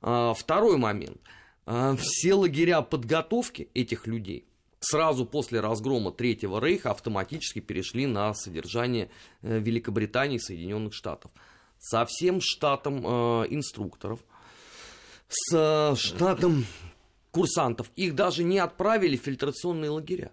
А, 0.02 0.34
второй 0.34 0.78
момент. 0.78 1.20
А, 1.66 1.96
все 1.98 2.34
лагеря 2.34 2.82
подготовки 2.82 3.70
этих 3.74 4.08
людей 4.08 4.46
сразу 4.80 5.26
после 5.26 5.60
разгрома 5.60 6.12
Третьего 6.12 6.60
Рейха 6.60 6.92
автоматически 6.92 7.60
перешли 7.60 8.06
на 8.06 8.34
содержание 8.34 9.10
э, 9.42 9.60
Великобритании 9.60 10.38
и 10.38 10.40
Соединенных 10.40 10.94
Штатов. 10.94 11.32
Со 11.78 12.06
всем 12.06 12.40
штатом 12.42 13.06
э, 13.06 13.48
инструкторов, 13.50 14.20
с 15.28 15.96
штатом 15.96 16.66
курсантов, 17.32 17.92
их 17.96 18.16
даже 18.16 18.44
не 18.44 18.60
отправили 18.60 19.18
в 19.18 19.22
фильтрационные 19.22 19.90
лагеря. 19.90 20.32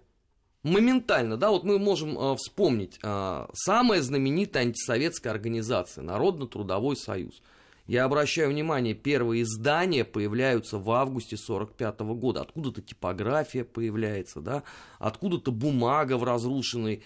Моментально, 0.63 1.37
да, 1.37 1.51
вот 1.51 1.63
мы 1.63 1.79
можем 1.79 2.17
э, 2.17 2.35
вспомнить 2.35 2.99
э, 3.01 3.47
самая 3.53 4.01
знаменитая 4.01 4.63
антисоветская 4.63 5.31
организация 5.31 6.03
Народно-трудовой 6.03 6.95
союз– 6.97 7.41
я 7.87 8.03
обращаю 8.03 8.49
внимание, 8.49 8.93
первые 8.93 9.43
издания 9.43 10.03
появляются 10.03 10.77
в 10.77 10.91
августе 10.91 11.37
45 11.37 12.01
года. 12.01 12.41
Откуда-то 12.41 12.81
типография 12.81 13.63
появляется, 13.63 14.41
да? 14.41 14.63
откуда-то 14.99 15.53
бумага 15.53 16.17
в 16.17 16.25
разрушенной 16.25 17.03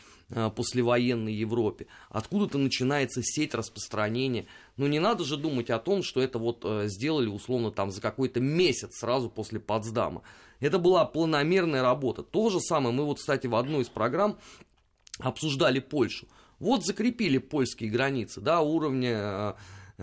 послевоенной 0.55 1.33
Европе, 1.33 1.87
откуда-то 2.09 2.57
начинается 2.57 3.21
сеть 3.23 3.53
распространения. 3.53 4.45
Но 4.77 4.87
не 4.87 4.99
надо 4.99 5.23
же 5.23 5.37
думать 5.37 5.69
о 5.69 5.79
том, 5.79 6.03
что 6.03 6.21
это 6.21 6.39
вот 6.39 6.61
э, 6.63 6.87
сделали 6.87 7.27
условно 7.27 7.71
там 7.71 7.91
за 7.91 8.01
какой-то 8.01 8.39
месяц 8.39 8.99
сразу 8.99 9.29
после 9.29 9.59
Потсдама. 9.59 10.21
Это 10.59 10.79
была 10.79 11.05
планомерная 11.05 11.81
работа. 11.81 12.23
То 12.23 12.49
же 12.49 12.59
самое 12.59 12.95
мы 12.95 13.05
вот, 13.05 13.17
кстати, 13.17 13.47
в 13.47 13.55
одной 13.55 13.81
из 13.81 13.89
программ 13.89 14.37
обсуждали 15.19 15.79
Польшу. 15.79 16.27
Вот 16.59 16.85
закрепили 16.85 17.39
польские 17.39 17.89
границы, 17.89 18.39
да, 18.39 18.61
уровня 18.61 19.17
э, 19.17 19.53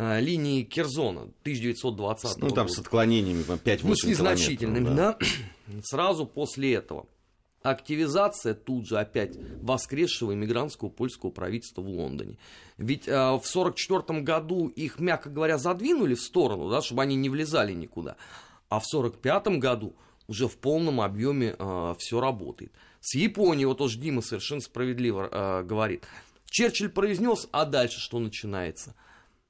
Э, 0.00 0.20
линии 0.20 0.62
Керзона 0.62 1.23
1920 1.42 2.37
Ну, 2.38 2.50
там 2.50 2.66
года. 2.66 2.68
с 2.73 2.78
отклонениями 2.78 3.42
5-8 3.42 3.80
Ну, 3.82 3.94
с 3.97 4.04
незначительными, 4.04 4.94
да. 4.94 5.18
да. 5.18 5.18
Сразу 5.82 6.25
после 6.25 6.75
этого 6.75 7.06
активизация 7.62 8.54
тут 8.54 8.86
же 8.86 8.98
опять 8.98 9.36
воскресшего 9.60 10.34
иммигрантского 10.34 10.88
польского 10.88 11.30
правительства 11.30 11.82
в 11.82 11.88
Лондоне. 11.88 12.38
Ведь 12.76 13.08
э, 13.08 13.12
в 13.12 13.44
1944 13.44 14.20
году 14.20 14.68
их, 14.68 14.98
мягко 15.00 15.30
говоря, 15.30 15.58
задвинули 15.58 16.14
в 16.14 16.22
сторону, 16.22 16.70
да, 16.70 16.82
чтобы 16.82 17.02
они 17.02 17.16
не 17.16 17.28
влезали 17.28 17.72
никуда. 17.72 18.16
А 18.68 18.80
в 18.80 18.86
1945 18.86 19.58
году 19.58 19.94
уже 20.28 20.46
в 20.46 20.56
полном 20.56 21.00
объеме 21.00 21.56
э, 21.58 21.94
все 21.98 22.20
работает. 22.20 22.72
С 23.00 23.14
Японией, 23.14 23.66
вот 23.66 23.78
тоже 23.78 23.98
Дима 23.98 24.22
совершенно 24.22 24.60
справедливо 24.60 25.28
э, 25.30 25.62
говорит. 25.64 26.04
Черчилль 26.46 26.88
произнес, 26.88 27.48
а 27.52 27.64
дальше 27.64 28.00
что 28.00 28.18
начинается– 28.18 28.94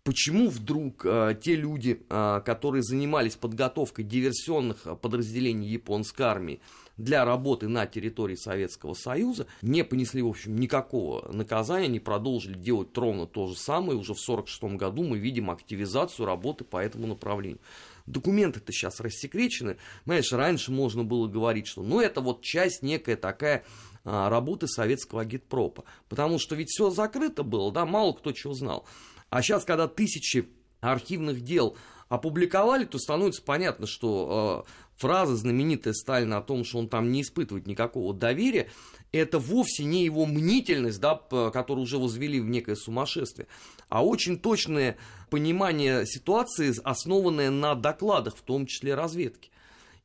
почему 0.09 0.49
вдруг 0.49 1.05
э, 1.05 1.37
те 1.39 1.55
люди, 1.55 2.01
э, 2.09 2.41
которые 2.43 2.83
занимались 2.83 3.37
подготовкой 3.37 4.07
диверсионных 4.07 4.87
подразделений 5.03 5.69
японской 5.69 6.23
армии 6.23 6.61
для 6.99 7.25
работы 7.25 7.69
на 7.69 7.87
территории 7.87 8.35
Советского 8.35 8.95
Союза, 8.95 9.47
не 9.63 9.85
понесли, 9.85 10.21
в 10.21 10.29
общем, 10.29 10.59
никакого 10.59 11.33
наказания, 11.33 11.87
они 11.87 12.01
продолжили 12.01 12.59
делать 12.59 12.97
ровно 12.97 13.27
то 13.27 13.47
же 13.47 13.57
самое. 13.57 13.99
Уже 13.99 14.15
в 14.15 14.21
1946 14.21 14.77
году 14.77 15.05
мы 15.05 15.19
видим 15.19 15.51
активизацию 15.51 16.27
работы 16.27 16.65
по 16.65 16.77
этому 16.77 17.07
направлению. 17.07 17.61
Документы-то 18.07 18.73
сейчас 18.73 19.01
рассекречены. 19.01 19.77
Понимаешь, 20.05 20.33
раньше 20.33 20.73
можно 20.73 21.05
было 21.05 21.29
говорить, 21.29 21.67
что 21.67 21.83
ну 21.83 22.01
это 22.01 22.21
вот 22.21 22.43
часть 22.43 22.83
некая 22.83 23.17
такая 23.17 23.65
работы 24.05 24.67
советского 24.67 25.23
агитпропа. 25.23 25.85
Потому 26.09 26.39
что 26.39 26.57
ведь 26.57 26.71
все 26.71 26.91
закрыто 26.91 27.43
было, 27.43 27.71
да, 27.71 27.87
мало 27.87 28.13
кто 28.13 28.33
чего 28.33 28.55
знал. 28.55 28.87
А 29.31 29.43
сейчас, 29.43 29.65
когда 29.65 29.89
тысячи 29.89 30.49
архивных 30.81 31.43
дел 31.43 31.77
опубликовали, 32.09 32.85
то 32.85 32.99
становится 32.99 33.43
понятно, 33.43 33.87
что 33.87 34.65
э, 34.67 34.71
фраза 34.99 35.37
знаменитая 35.37 35.95
Сталина 35.95 36.39
о 36.39 36.43
том, 36.43 36.65
что 36.65 36.79
он 36.79 36.89
там 36.89 37.11
не 37.11 37.23
испытывает 37.23 37.67
никакого 37.67 38.13
доверия, 38.13 38.69
это 39.13 39.39
вовсе 39.39 39.85
не 39.85 40.05
его 40.05 40.27
мнительность, 40.27 41.01
да, 41.01 41.15
которую 41.15 41.85
уже 41.85 41.99
возвели 41.99 42.41
в 42.41 42.49
некое 42.49 42.77
сумасшествие, 42.77 43.47
а 43.89 44.05
очень 44.05 44.39
точное 44.39 44.99
понимание 45.31 46.05
ситуации, 46.05 46.75
основанное 46.85 47.51
на 47.51 47.75
докладах, 47.75 48.37
в 48.37 48.43
том 48.43 48.67
числе 48.67 48.95
разведки. 48.95 49.51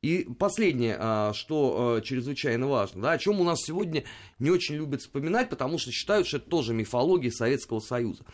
И 0.01 0.27
последнее, 0.37 0.97
а, 0.99 1.33
что 1.33 1.95
а, 1.97 2.01
чрезвычайно 2.01 2.67
важно, 2.67 3.01
да, 3.01 3.11
о 3.13 3.17
чем 3.17 3.39
у 3.39 3.43
нас 3.45 3.59
сегодня 3.61 4.03
не 4.37 4.51
очень 4.51 4.75
любят 4.75 5.01
вспоминать, 5.01 5.49
потому 5.49 5.77
что 5.77 5.91
считают, 5.91 6.27
что 6.27 6.37
это 6.37 6.49
тоже 6.49 6.73
мифология 6.73 7.31
Советского 7.31 7.79
Союза. 7.79 8.25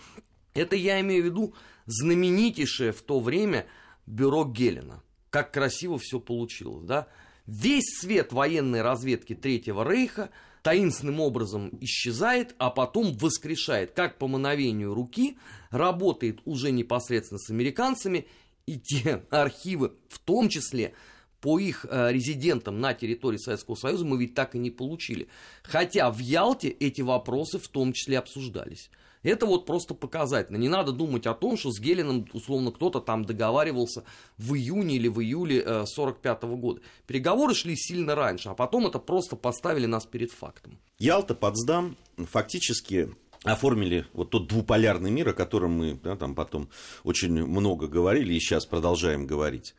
Это 0.55 0.75
я 0.75 0.99
имею 1.01 1.21
в 1.21 1.25
виду 1.27 1.53
знаменитейшее 1.85 2.91
в 2.91 3.03
то 3.03 3.19
время 3.19 3.67
бюро 4.07 4.45
Гелена. 4.45 5.03
Как 5.29 5.51
красиво 5.53 5.97
все 5.97 6.19
получилось, 6.19 6.85
да? 6.85 7.07
Весь 7.45 7.97
свет 7.99 8.31
военной 8.31 8.81
разведки 8.81 9.33
Третьего 9.33 9.89
Рейха 9.89 10.29
таинственным 10.61 11.19
образом 11.19 11.71
исчезает, 11.81 12.53
а 12.57 12.69
потом 12.69 13.13
воскрешает, 13.17 13.91
как 13.91 14.17
по 14.17 14.27
мановению 14.27 14.93
руки, 14.93 15.37
работает 15.71 16.41
уже 16.45 16.71
непосредственно 16.71 17.39
с 17.39 17.49
американцами, 17.49 18.27
и 18.65 18.77
те 18.77 19.25
архивы, 19.31 19.93
в 20.09 20.19
том 20.19 20.49
числе 20.49 20.93
по 21.41 21.57
их 21.57 21.85
э, 21.89 22.11
резидентам 22.11 22.81
на 22.81 22.93
территории 22.93 23.37
Советского 23.37 23.75
Союза, 23.75 24.05
мы 24.05 24.19
ведь 24.19 24.35
так 24.35 24.55
и 24.55 24.59
не 24.59 24.71
получили. 24.71 25.29
Хотя 25.63 26.11
в 26.11 26.19
Ялте 26.19 26.69
эти 26.69 27.01
вопросы 27.01 27.59
в 27.59 27.67
том 27.67 27.93
числе 27.93 28.19
обсуждались. 28.19 28.89
Это 29.23 29.45
вот 29.45 29.65
просто 29.65 29.93
показательно. 29.93 30.57
Не 30.57 30.69
надо 30.69 30.91
думать 30.91 31.27
о 31.27 31.33
том, 31.33 31.57
что 31.57 31.71
с 31.71 31.79
Гелином, 31.79 32.27
условно, 32.33 32.71
кто-то 32.71 33.01
там 33.01 33.25
договаривался 33.25 34.03
в 34.37 34.55
июне 34.55 34.95
или 34.95 35.07
в 35.07 35.19
июле 35.19 35.61
1945 35.61 36.43
э, 36.43 36.47
года. 36.55 36.81
Переговоры 37.05 37.53
шли 37.53 37.75
сильно 37.75 38.15
раньше, 38.15 38.49
а 38.49 38.53
потом 38.53 38.87
это 38.87 38.99
просто 38.99 39.35
поставили 39.35 39.85
нас 39.85 40.05
перед 40.05 40.31
фактом. 40.31 40.79
Ялта, 40.97 41.35
Потсдам 41.35 41.97
фактически 42.17 43.09
оформили 43.43 44.05
вот 44.13 44.29
тот 44.31 44.47
двуполярный 44.47 45.11
мир, 45.11 45.29
о 45.29 45.33
котором 45.33 45.71
мы 45.71 45.99
да, 46.01 46.15
там 46.15 46.35
потом 46.35 46.69
очень 47.03 47.45
много 47.45 47.87
говорили 47.87 48.33
и 48.33 48.39
сейчас 48.39 48.65
продолжаем 48.65 49.27
говорить. 49.27 49.75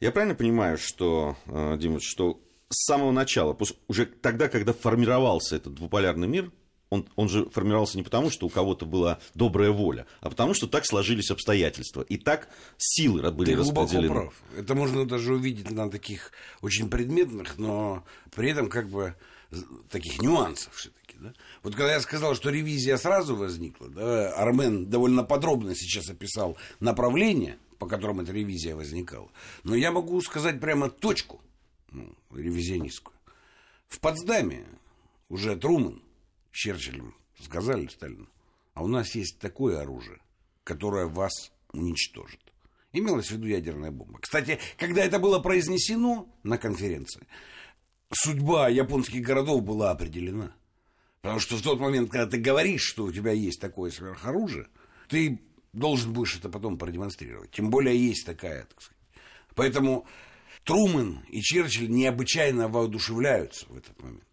Я 0.00 0.12
правильно 0.12 0.34
понимаю, 0.34 0.78
что, 0.78 1.36
э, 1.46 1.76
Дима, 1.78 1.98
что 2.00 2.40
с 2.70 2.86
самого 2.86 3.12
начала, 3.12 3.56
уже 3.88 4.06
тогда, 4.06 4.48
когда 4.48 4.72
формировался 4.72 5.56
этот 5.56 5.74
двуполярный 5.74 6.28
мир, 6.28 6.52
он, 6.90 7.06
он 7.16 7.28
же 7.28 7.44
формировался 7.50 7.96
не 7.96 8.02
потому, 8.02 8.30
что 8.30 8.46
у 8.46 8.48
кого-то 8.48 8.86
была 8.86 9.18
добрая 9.34 9.70
воля, 9.70 10.06
а 10.20 10.30
потому, 10.30 10.54
что 10.54 10.66
так 10.66 10.86
сложились 10.86 11.30
обстоятельства. 11.30 12.02
И 12.02 12.16
так 12.16 12.48
силы 12.76 13.30
были 13.30 13.52
Ты 13.52 13.58
распределены. 13.58 14.08
прав. 14.08 14.34
Это 14.56 14.74
можно 14.74 15.06
даже 15.06 15.34
увидеть 15.34 15.70
на 15.70 15.90
таких 15.90 16.32
очень 16.62 16.88
предметных, 16.88 17.58
но 17.58 18.04
при 18.34 18.50
этом 18.50 18.68
как 18.68 18.88
бы 18.88 19.14
таких 19.90 20.20
нюансов 20.20 20.74
все-таки. 20.74 21.16
Да? 21.18 21.34
Вот 21.62 21.74
когда 21.74 21.92
я 21.94 22.00
сказал, 22.00 22.34
что 22.34 22.50
ревизия 22.50 22.96
сразу 22.96 23.36
возникла, 23.36 23.88
да, 23.88 24.32
Армен 24.34 24.86
довольно 24.86 25.24
подробно 25.24 25.74
сейчас 25.74 26.08
описал 26.08 26.56
направление, 26.80 27.58
по 27.78 27.86
которым 27.86 28.20
эта 28.20 28.32
ревизия 28.32 28.74
возникала. 28.74 29.30
Но 29.64 29.74
я 29.74 29.92
могу 29.92 30.20
сказать 30.20 30.60
прямо 30.60 30.90
точку 30.90 31.40
ну, 31.90 32.14
ревизионистскую. 32.34 33.14
В 33.88 34.00
Потсдаме 34.00 34.66
уже 35.28 35.56
Труман 35.56 36.02
Черчиллем 36.58 37.14
сказали 37.40 37.86
Сталину, 37.86 38.28
а 38.74 38.82
у 38.82 38.88
нас 38.88 39.14
есть 39.14 39.38
такое 39.38 39.80
оружие, 39.80 40.18
которое 40.64 41.06
вас 41.06 41.52
уничтожит. 41.72 42.40
Имелось 42.92 43.28
в 43.28 43.30
виду 43.30 43.46
ядерная 43.46 43.92
бомба. 43.92 44.18
Кстати, 44.18 44.58
когда 44.76 45.04
это 45.04 45.20
было 45.20 45.38
произнесено 45.38 46.28
на 46.42 46.58
конференции, 46.58 47.28
судьба 48.10 48.68
японских 48.70 49.22
городов 49.22 49.62
была 49.62 49.92
определена. 49.92 50.52
Потому 51.20 51.38
что 51.38 51.54
в 51.56 51.62
тот 51.62 51.78
момент, 51.78 52.10
когда 52.10 52.26
ты 52.28 52.38
говоришь, 52.38 52.82
что 52.82 53.04
у 53.04 53.12
тебя 53.12 53.30
есть 53.30 53.60
такое 53.60 53.92
сверхоружие, 53.92 54.66
ты 55.08 55.40
должен 55.72 56.12
будешь 56.12 56.38
это 56.38 56.48
потом 56.48 56.76
продемонстрировать. 56.76 57.52
Тем 57.52 57.70
более 57.70 57.96
есть 57.96 58.26
такая, 58.26 58.64
так 58.64 58.82
сказать. 58.82 59.02
Поэтому 59.54 60.08
Трумэн 60.64 61.20
и 61.28 61.40
Черчилль 61.40 61.88
необычайно 61.88 62.68
воодушевляются 62.68 63.64
в 63.68 63.76
этот 63.76 64.02
момент. 64.02 64.27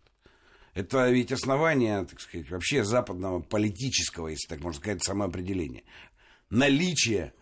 Это 0.75 1.09
ведь 1.09 1.31
основание, 1.31 2.05
так 2.05 2.19
сказать, 2.19 2.49
вообще 2.51 2.83
западного 2.83 3.39
политического, 3.39 4.27
если 4.27 4.47
так 4.47 4.59
можно 4.59 4.79
сказать, 4.79 5.03
самоопределения. 5.03 5.83
наличие 6.49 7.33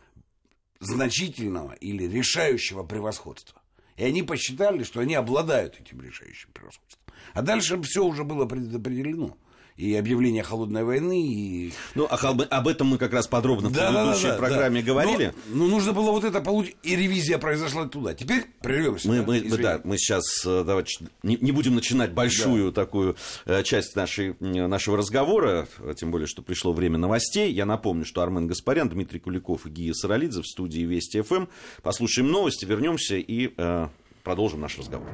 значительного 0.79 1.73
или 1.73 2.03
решающего 2.03 2.83
превосходства. 2.83 3.61
И 3.97 4.03
они 4.03 4.21
посчитали, 4.21 4.83
что 4.83 5.01
они 5.01 5.15
обладают 5.15 5.79
этим 5.79 6.01
решающим 6.01 6.51
превосходством. 6.51 7.03
А 7.33 7.41
дальше 7.41 7.81
все 7.81 8.05
уже 8.05 8.23
было 8.23 8.45
предопределено 8.45 9.37
и 9.77 9.95
объявление 9.95 10.43
холодной 10.43 10.83
войны. 10.83 11.21
И... 11.21 11.73
Ну, 11.95 12.07
а 12.09 12.15
об 12.15 12.67
этом 12.67 12.87
мы 12.87 12.97
как 12.97 13.13
раз 13.13 13.27
подробно 13.27 13.69
да, 13.69 13.89
в 13.89 13.93
предыдущей 13.93 14.27
да, 14.27 14.31
да, 14.31 14.37
программе 14.37 14.81
да. 14.81 14.87
говорили. 14.87 15.33
Но, 15.47 15.55
ну, 15.55 15.67
нужно 15.67 15.93
было 15.93 16.11
вот 16.11 16.23
это 16.23 16.41
получить, 16.41 16.75
и 16.83 16.95
ревизия 16.95 17.37
произошла 17.37 17.87
туда. 17.87 18.13
Теперь 18.13 18.45
прервемся. 18.61 19.07
Мы, 19.07 19.23
мы, 19.23 19.41
да, 19.57 19.81
мы 19.83 19.97
сейчас 19.97 20.45
э, 20.45 20.63
давайте, 20.65 21.05
не, 21.23 21.37
не 21.37 21.51
будем 21.51 21.75
начинать 21.75 22.11
большую 22.13 22.71
да. 22.71 22.83
такую 22.83 23.15
э, 23.45 23.63
часть 23.63 23.95
нашей, 23.95 24.35
нашего 24.39 24.97
разговора, 24.97 25.67
тем 25.95 26.11
более, 26.11 26.27
что 26.27 26.41
пришло 26.41 26.73
время 26.73 26.97
новостей. 26.97 27.51
Я 27.51 27.65
напомню, 27.65 28.05
что 28.05 28.21
Армен 28.21 28.47
Гаспарян, 28.47 28.89
Дмитрий 28.89 29.19
Куликов 29.19 29.65
и 29.65 29.69
Гия 29.69 29.93
Саралидзе 29.93 30.41
в 30.41 30.47
студии 30.47 30.81
Вести 30.81 31.21
ФМ. 31.21 31.45
Послушаем 31.81 32.29
новости, 32.29 32.65
вернемся 32.65 33.15
и 33.15 33.53
э, 33.57 33.87
продолжим 34.23 34.61
наш 34.61 34.77
разговор. 34.77 35.07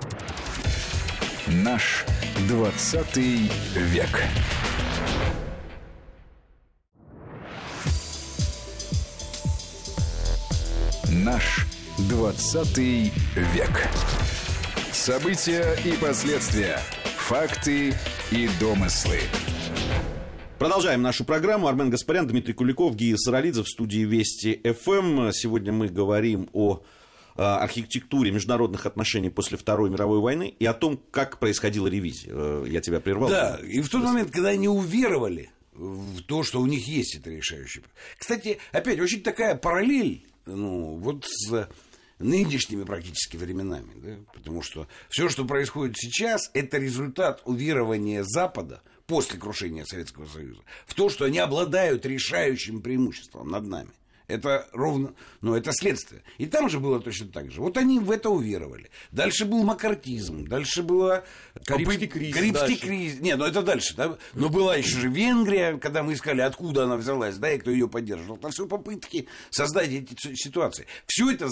Наш 1.51 2.05
20 2.47 3.17
век. 3.17 4.21
Наш 11.11 11.65
20 12.07 12.77
век. 12.77 13.87
События 14.91 15.75
и 15.83 15.93
последствия. 15.93 16.77
Факты 17.17 17.95
и 18.29 18.47
домыслы. 18.59 19.21
Продолжаем 20.59 21.01
нашу 21.01 21.25
программу. 21.25 21.67
Армен 21.67 21.89
Гаспарян, 21.89 22.27
Дмитрий 22.27 22.53
Куликов, 22.53 22.95
Гия 22.95 23.17
Саралидзе 23.17 23.63
в 23.63 23.67
студии 23.67 24.01
Вести 24.01 24.61
ФМ. 24.63 25.31
Сегодня 25.31 25.71
мы 25.71 25.87
говорим 25.87 26.47
о 26.53 26.83
архитектуре 27.39 28.31
международных 28.31 28.85
отношений 28.85 29.29
после 29.29 29.57
Второй 29.57 29.89
мировой 29.89 30.19
войны 30.19 30.53
и 30.59 30.65
о 30.65 30.73
том, 30.73 30.99
как 31.11 31.39
происходила 31.39 31.87
ревизия. 31.87 32.31
Э, 32.33 32.65
я 32.67 32.81
тебя 32.81 32.99
прервал. 32.99 33.29
Да, 33.29 33.59
и 33.63 33.81
в 33.81 33.89
тот 33.89 34.03
момент, 34.03 34.31
когда 34.31 34.49
они 34.49 34.67
уверовали 34.67 35.49
в 35.73 36.21
то, 36.23 36.43
что 36.43 36.59
у 36.59 36.65
них 36.65 36.87
есть 36.87 37.15
это 37.15 37.29
решающее. 37.29 37.83
Кстати, 38.17 38.59
опять, 38.71 38.99
очень 38.99 39.21
такая 39.21 39.55
параллель, 39.55 40.25
ну, 40.45 40.97
вот 40.97 41.25
с 41.25 41.69
нынешними 42.19 42.83
практически 42.83 43.37
временами, 43.37 43.91
да? 43.95 44.17
потому 44.33 44.61
что 44.61 44.87
все, 45.09 45.29
что 45.29 45.45
происходит 45.45 45.97
сейчас, 45.97 46.51
это 46.53 46.77
результат 46.77 47.41
уверования 47.45 48.23
Запада 48.23 48.81
после 49.07 49.39
крушения 49.39 49.85
Советского 49.85 50.25
Союза 50.25 50.61
в 50.85 50.93
то, 50.93 51.09
что 51.09 51.25
они 51.25 51.39
обладают 51.39 52.05
решающим 52.05 52.81
преимуществом 52.81 53.49
над 53.49 53.65
нами. 53.65 53.91
Это 54.29 54.69
ровно, 54.73 55.15
ну, 55.41 55.55
это 55.55 55.71
следствие. 55.73 56.21
И 56.37 56.45
там 56.45 56.69
же 56.69 56.79
было 56.79 57.01
точно 57.01 57.29
так 57.29 57.51
же. 57.51 57.61
Вот 57.61 57.77
они 57.77 57.99
в 57.99 58.11
это 58.11 58.29
уверовали. 58.29 58.91
Дальше 59.11 59.45
был 59.45 59.63
макартизм, 59.63 60.47
дальше 60.47 60.83
было... 60.83 61.25
Карибский 61.65 62.07
кризис. 62.07 62.35
Карибский 62.35 62.67
дальше. 62.67 62.85
кризис. 62.85 63.19
Нет, 63.21 63.39
ну 63.39 63.45
это 63.45 63.63
дальше, 63.63 63.95
да? 63.95 64.19
Но 64.35 64.49
была 64.49 64.75
еще 64.75 64.99
же 64.99 65.09
Венгрия, 65.09 65.79
когда 65.79 66.03
мы 66.03 66.13
искали, 66.13 66.41
откуда 66.41 66.83
она 66.83 66.95
взялась, 66.95 67.37
да, 67.37 67.51
и 67.51 67.57
кто 67.57 67.71
ее 67.71 67.89
поддерживал. 67.89 68.37
Там 68.37 68.51
все 68.51 68.67
попытки 68.67 69.27
создать 69.49 69.89
эти 69.89 70.35
ситуации. 70.35 70.85
Все 71.07 71.31
это 71.31 71.49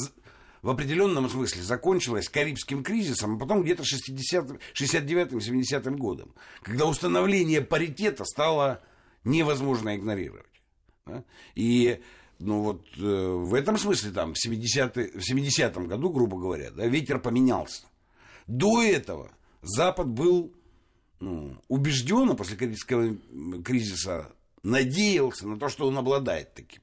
в 0.61 0.69
определенном 0.69 1.27
смысле 1.29 1.63
закончилось 1.63 2.29
Карибским 2.29 2.83
кризисом, 2.83 3.37
а 3.37 3.39
потом 3.39 3.63
где-то 3.63 3.81
69-70 3.81 5.95
годом, 5.95 6.31
когда 6.61 6.85
установление 6.85 7.61
паритета 7.61 8.23
стало 8.23 8.83
невозможно 9.23 9.95
игнорировать. 9.95 10.45
Да? 11.07 11.23
И 11.55 11.99
ну 12.39 12.61
вот 12.61 12.85
э, 12.97 13.01
в 13.01 13.53
этом 13.53 13.77
смысле 13.77 14.11
там 14.11 14.33
в 14.33 14.37
70-м 14.37 15.21
70 15.21 15.77
году, 15.87 16.09
грубо 16.09 16.37
говоря, 16.37 16.71
да, 16.71 16.85
ветер 16.85 17.19
поменялся. 17.19 17.83
До 18.45 18.81
этого 18.81 19.31
Запад 19.61 20.07
был 20.07 20.53
ну, 21.19 21.57
убежденно 21.67 22.35
после 22.35 22.57
Карибского 22.57 23.15
кризиса 23.63 24.31
надеялся 24.63 25.47
на 25.47 25.57
то, 25.59 25.69
что 25.69 25.87
он 25.87 25.97
обладает 25.97 26.53
таким 26.53 26.81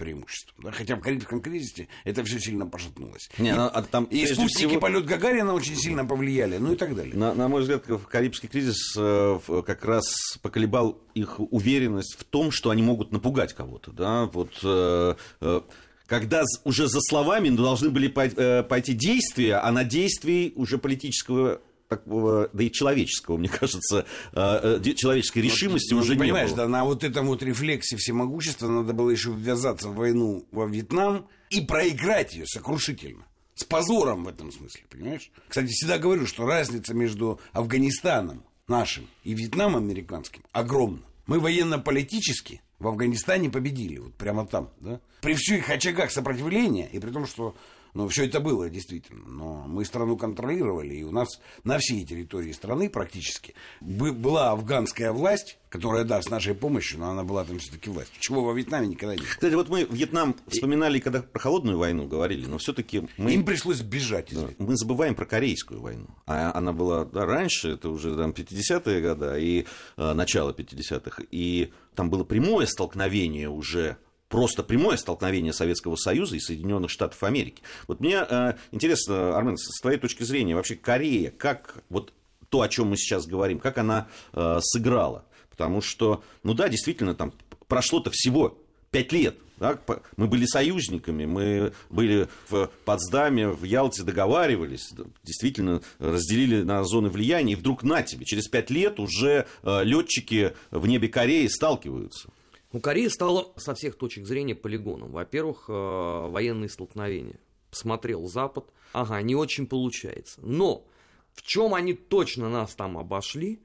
преимуществом. 0.00 0.64
Да? 0.64 0.72
Хотя 0.72 0.96
в 0.96 1.00
Карибском 1.00 1.42
кризисе 1.42 1.86
это 2.04 2.24
все 2.24 2.40
сильно 2.40 2.66
пошатнулось. 2.66 3.28
Не, 3.36 3.50
и, 3.50 3.52
ну, 3.52 3.66
а 3.66 3.82
там, 3.82 4.04
и 4.04 4.24
спутники 4.26 4.56
всего... 4.56 4.80
полет 4.80 5.04
Гагарина 5.04 5.52
очень 5.52 5.76
сильно 5.76 6.06
повлияли, 6.06 6.56
ну 6.56 6.72
и 6.72 6.76
так 6.76 6.96
далее. 6.96 7.14
На, 7.14 7.34
на 7.34 7.48
мой 7.48 7.60
взгляд, 7.60 7.84
Карибский 8.08 8.48
кризис 8.48 8.94
э, 8.96 9.38
как 9.66 9.84
раз 9.84 10.38
поколебал 10.40 10.98
их 11.14 11.38
уверенность 11.38 12.16
в 12.18 12.24
том, 12.24 12.50
что 12.50 12.70
они 12.70 12.82
могут 12.82 13.12
напугать 13.12 13.52
кого-то. 13.52 13.92
Да? 13.92 14.24
Вот, 14.32 14.58
э, 14.62 15.16
э, 15.42 15.60
когда 16.06 16.44
уже 16.64 16.88
за 16.88 17.00
словами 17.02 17.50
должны 17.50 17.90
были 17.90 18.08
пойти 18.08 18.94
действия, 18.94 19.56
а 19.56 19.70
на 19.70 19.84
действий 19.84 20.54
уже 20.56 20.78
политического 20.78 21.60
такого, 21.90 22.48
да 22.52 22.64
и 22.64 22.70
человеческого, 22.70 23.36
мне 23.36 23.48
кажется, 23.48 24.06
э, 24.32 24.80
э, 24.82 24.94
человеческой 24.94 25.40
решимости 25.40 25.92
ну, 25.92 26.00
уже 26.00 26.14
не 26.14 26.20
понимаешь, 26.20 26.50
было. 26.50 26.58
да, 26.58 26.68
на 26.68 26.84
вот 26.84 27.04
этом 27.04 27.26
вот 27.26 27.42
рефлексе 27.42 27.96
всемогущества 27.96 28.68
надо 28.68 28.92
было 28.92 29.10
еще 29.10 29.32
ввязаться 29.32 29.88
в 29.88 29.96
войну 29.96 30.46
во 30.52 30.66
Вьетнам 30.66 31.26
и 31.50 31.60
проиграть 31.60 32.34
ее 32.34 32.46
сокрушительно. 32.46 33.24
С 33.54 33.64
позором 33.64 34.24
в 34.24 34.28
этом 34.28 34.52
смысле, 34.52 34.82
понимаешь? 34.88 35.30
Кстати, 35.48 35.66
всегда 35.66 35.98
говорю, 35.98 36.26
что 36.26 36.46
разница 36.46 36.94
между 36.94 37.40
Афганистаном 37.52 38.44
нашим 38.68 39.06
и 39.24 39.34
Вьетнамом 39.34 39.84
американским 39.84 40.42
огромна. 40.52 41.02
Мы 41.26 41.40
военно-политически 41.40 42.62
в 42.78 42.86
Афганистане 42.86 43.50
победили, 43.50 43.98
вот 43.98 44.14
прямо 44.14 44.46
там, 44.46 44.70
да? 44.80 45.00
При 45.20 45.34
всех 45.34 45.68
очагах 45.68 46.10
сопротивления, 46.10 46.88
и 46.90 46.98
при 46.98 47.10
том, 47.10 47.26
что 47.26 47.54
ну, 47.94 48.08
все 48.08 48.26
это 48.26 48.40
было, 48.40 48.70
действительно. 48.70 49.26
Но 49.26 49.64
мы 49.66 49.84
страну 49.84 50.16
контролировали, 50.16 50.94
и 50.94 51.02
у 51.02 51.10
нас 51.10 51.28
на 51.64 51.78
всей 51.78 52.04
территории 52.04 52.52
страны 52.52 52.88
практически 52.88 53.54
была 53.80 54.50
афганская 54.50 55.12
власть, 55.12 55.58
которая, 55.68 56.04
да, 56.04 56.20
с 56.20 56.28
нашей 56.28 56.54
помощью, 56.54 57.00
но 57.00 57.10
она 57.10 57.24
была 57.24 57.44
там 57.44 57.58
все-таки 57.58 57.90
власть. 57.90 58.12
Чего 58.18 58.44
во 58.44 58.52
Вьетнаме 58.52 58.88
никогда 58.88 59.14
не 59.14 59.20
было. 59.20 59.28
Кстати, 59.28 59.54
вот 59.54 59.68
мы 59.68 59.84
Вьетнам 59.84 60.36
вспоминали, 60.48 60.98
когда 60.98 61.22
про 61.22 61.40
холодную 61.40 61.78
войну 61.78 62.06
говорили, 62.06 62.46
но 62.46 62.58
все-таки 62.58 63.08
мы... 63.16 63.32
Им 63.32 63.44
пришлось 63.44 63.80
бежать. 63.80 64.28
Да, 64.32 64.48
мы 64.58 64.76
забываем 64.76 65.14
про 65.14 65.26
Корейскую 65.26 65.80
войну. 65.80 66.06
А 66.26 66.52
она 66.54 66.72
была 66.72 67.04
да, 67.04 67.24
раньше, 67.24 67.70
это 67.70 67.88
уже 67.88 68.16
там 68.16 68.30
50-е 68.30 69.00
годы, 69.00 69.42
и 69.42 69.66
э, 69.96 70.12
начало 70.12 70.52
50-х, 70.52 71.22
и 71.30 71.72
там 71.94 72.10
было 72.10 72.24
прямое 72.24 72.66
столкновение 72.66 73.48
уже 73.48 73.96
просто 74.30 74.62
прямое 74.62 74.96
столкновение 74.96 75.52
Советского 75.52 75.96
Союза 75.96 76.36
и 76.36 76.40
Соединенных 76.40 76.90
Штатов 76.90 77.22
Америки. 77.22 77.62
Вот 77.88 78.00
мне 78.00 78.24
э, 78.26 78.54
интересно, 78.70 79.36
Армен, 79.36 79.58
с 79.58 79.80
твоей 79.80 79.98
точки 79.98 80.22
зрения, 80.22 80.54
вообще 80.54 80.76
Корея, 80.76 81.30
как 81.30 81.82
вот 81.90 82.14
то, 82.48 82.62
о 82.62 82.68
чем 82.68 82.88
мы 82.88 82.96
сейчас 82.96 83.26
говорим, 83.26 83.58
как 83.58 83.76
она 83.76 84.08
э, 84.32 84.60
сыграла? 84.62 85.24
Потому 85.50 85.82
что, 85.82 86.22
ну 86.44 86.54
да, 86.54 86.68
действительно, 86.68 87.14
там 87.14 87.34
прошло-то 87.66 88.10
всего 88.12 88.56
пять 88.90 89.12
лет. 89.12 89.36
Да? 89.58 89.78
Мы 90.16 90.26
были 90.26 90.46
союзниками, 90.46 91.26
мы 91.26 91.72
были 91.90 92.28
в 92.48 92.70
Потсдаме, 92.84 93.48
в 93.48 93.64
Ялте 93.64 94.04
договаривались, 94.04 94.90
действительно 95.22 95.82
разделили 95.98 96.62
на 96.62 96.82
зоны 96.84 97.10
влияния, 97.10 97.52
и 97.52 97.56
вдруг 97.56 97.82
на 97.82 98.02
тебе, 98.02 98.24
через 98.24 98.46
пять 98.48 98.70
лет 98.70 99.00
уже 99.00 99.46
э, 99.62 99.84
летчики 99.84 100.54
в 100.70 100.86
небе 100.86 101.08
Кореи 101.08 101.48
сталкиваются. 101.48 102.30
Ну, 102.72 102.80
Корея 102.80 103.08
стала 103.08 103.52
со 103.56 103.74
всех 103.74 103.96
точек 103.96 104.26
зрения 104.26 104.54
полигоном. 104.54 105.10
Во-первых, 105.10 105.64
э, 105.68 105.72
военные 105.72 106.68
столкновения. 106.68 107.40
Посмотрел 107.70 108.26
Запад, 108.26 108.66
ага, 108.92 109.20
не 109.22 109.34
очень 109.34 109.66
получается. 109.66 110.40
Но 110.42 110.86
в 111.32 111.42
чем 111.42 111.74
они 111.74 111.94
точно 111.94 112.48
нас 112.48 112.74
там 112.74 112.96
обошли, 112.96 113.60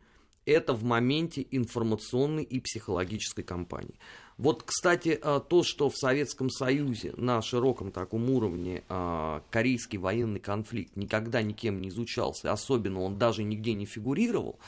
это 0.46 0.74
в 0.74 0.84
моменте 0.84 1.46
информационной 1.52 2.44
и 2.44 2.60
психологической 2.60 3.44
кампании. 3.44 4.00
Вот, 4.38 4.64
кстати, 4.64 5.20
э, 5.22 5.40
то, 5.48 5.64
что 5.64 5.90
в 5.90 5.98
Советском 5.98 6.50
Союзе 6.50 7.14
на 7.16 7.42
широком 7.44 7.92
таком 7.92 8.30
уровне 8.32 8.84
э, 8.90 9.42
корейский 9.52 10.00
военный 10.00 10.40
конфликт 10.40 10.96
никогда 10.96 11.44
никем 11.44 11.80
не 11.80 11.90
изучался, 11.90 12.52
особенно 12.52 13.02
он 13.02 13.18
даже 13.18 13.44
нигде 13.44 13.74
не 13.74 13.86
фигурировал, 13.86 14.60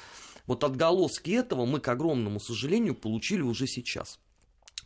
вот 0.45 0.63
отголоски 0.63 1.31
этого 1.31 1.65
мы, 1.65 1.79
к 1.81 1.87
огромному 1.89 2.39
сожалению, 2.39 2.95
получили 2.95 3.41
уже 3.41 3.67
сейчас 3.67 4.19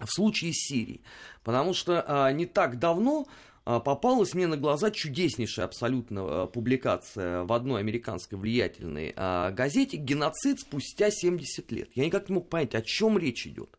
в 0.06 0.14
случае 0.14 0.54
Сирии. 0.54 1.02
Потому 1.44 1.74
что 1.74 2.04
а, 2.08 2.32
не 2.32 2.46
так 2.46 2.80
давно 2.80 3.28
а, 3.66 3.80
попалась 3.80 4.34
мне 4.34 4.48
на 4.48 4.58
глаза 4.58 4.92
чудеснейшая 4.92 5.66
абсолютно 5.66 6.44
а, 6.44 6.48
публикация 6.48 7.44
в 7.44 7.54
одной 7.54 7.82
американской 7.82 8.38
влиятельной 8.38 9.14
а, 9.16 9.52
газете 9.52 9.98
«Геноцид 9.98 10.60
спустя 10.60 11.12
70 11.12 11.72
лет». 11.72 11.90
Я 11.96 12.06
никак 12.06 12.30
не 12.30 12.36
мог 12.36 12.50
понять, 12.50 12.76
о 12.76 12.82
чем 12.82 13.18
речь 13.18 13.48
идет. 13.48 13.78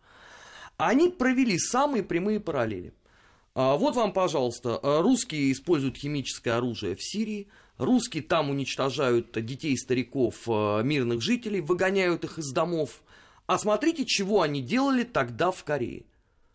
Они 0.76 1.10
провели 1.10 1.58
самые 1.58 2.02
прямые 2.02 2.40
параллели. 2.40 2.92
А, 3.54 3.76
вот 3.76 3.96
вам, 3.96 4.12
пожалуйста, 4.12 4.78
а, 4.82 5.02
русские 5.02 5.52
используют 5.52 5.96
химическое 5.96 6.52
оружие 6.52 6.96
в 6.96 7.02
Сирии, 7.02 7.48
русские 7.76 8.22
там 8.22 8.50
уничтожают 8.50 9.32
детей, 9.44 9.76
стариков, 9.76 10.36
а, 10.48 10.80
мирных 10.80 11.20
жителей, 11.20 11.60
выгоняют 11.60 12.24
их 12.24 12.38
из 12.38 12.50
домов. 12.52 13.02
А 13.46 13.58
смотрите, 13.58 14.06
чего 14.06 14.40
они 14.42 14.62
делали 14.62 15.04
тогда 15.04 15.50
в 15.50 15.62
Корее. 15.64 16.04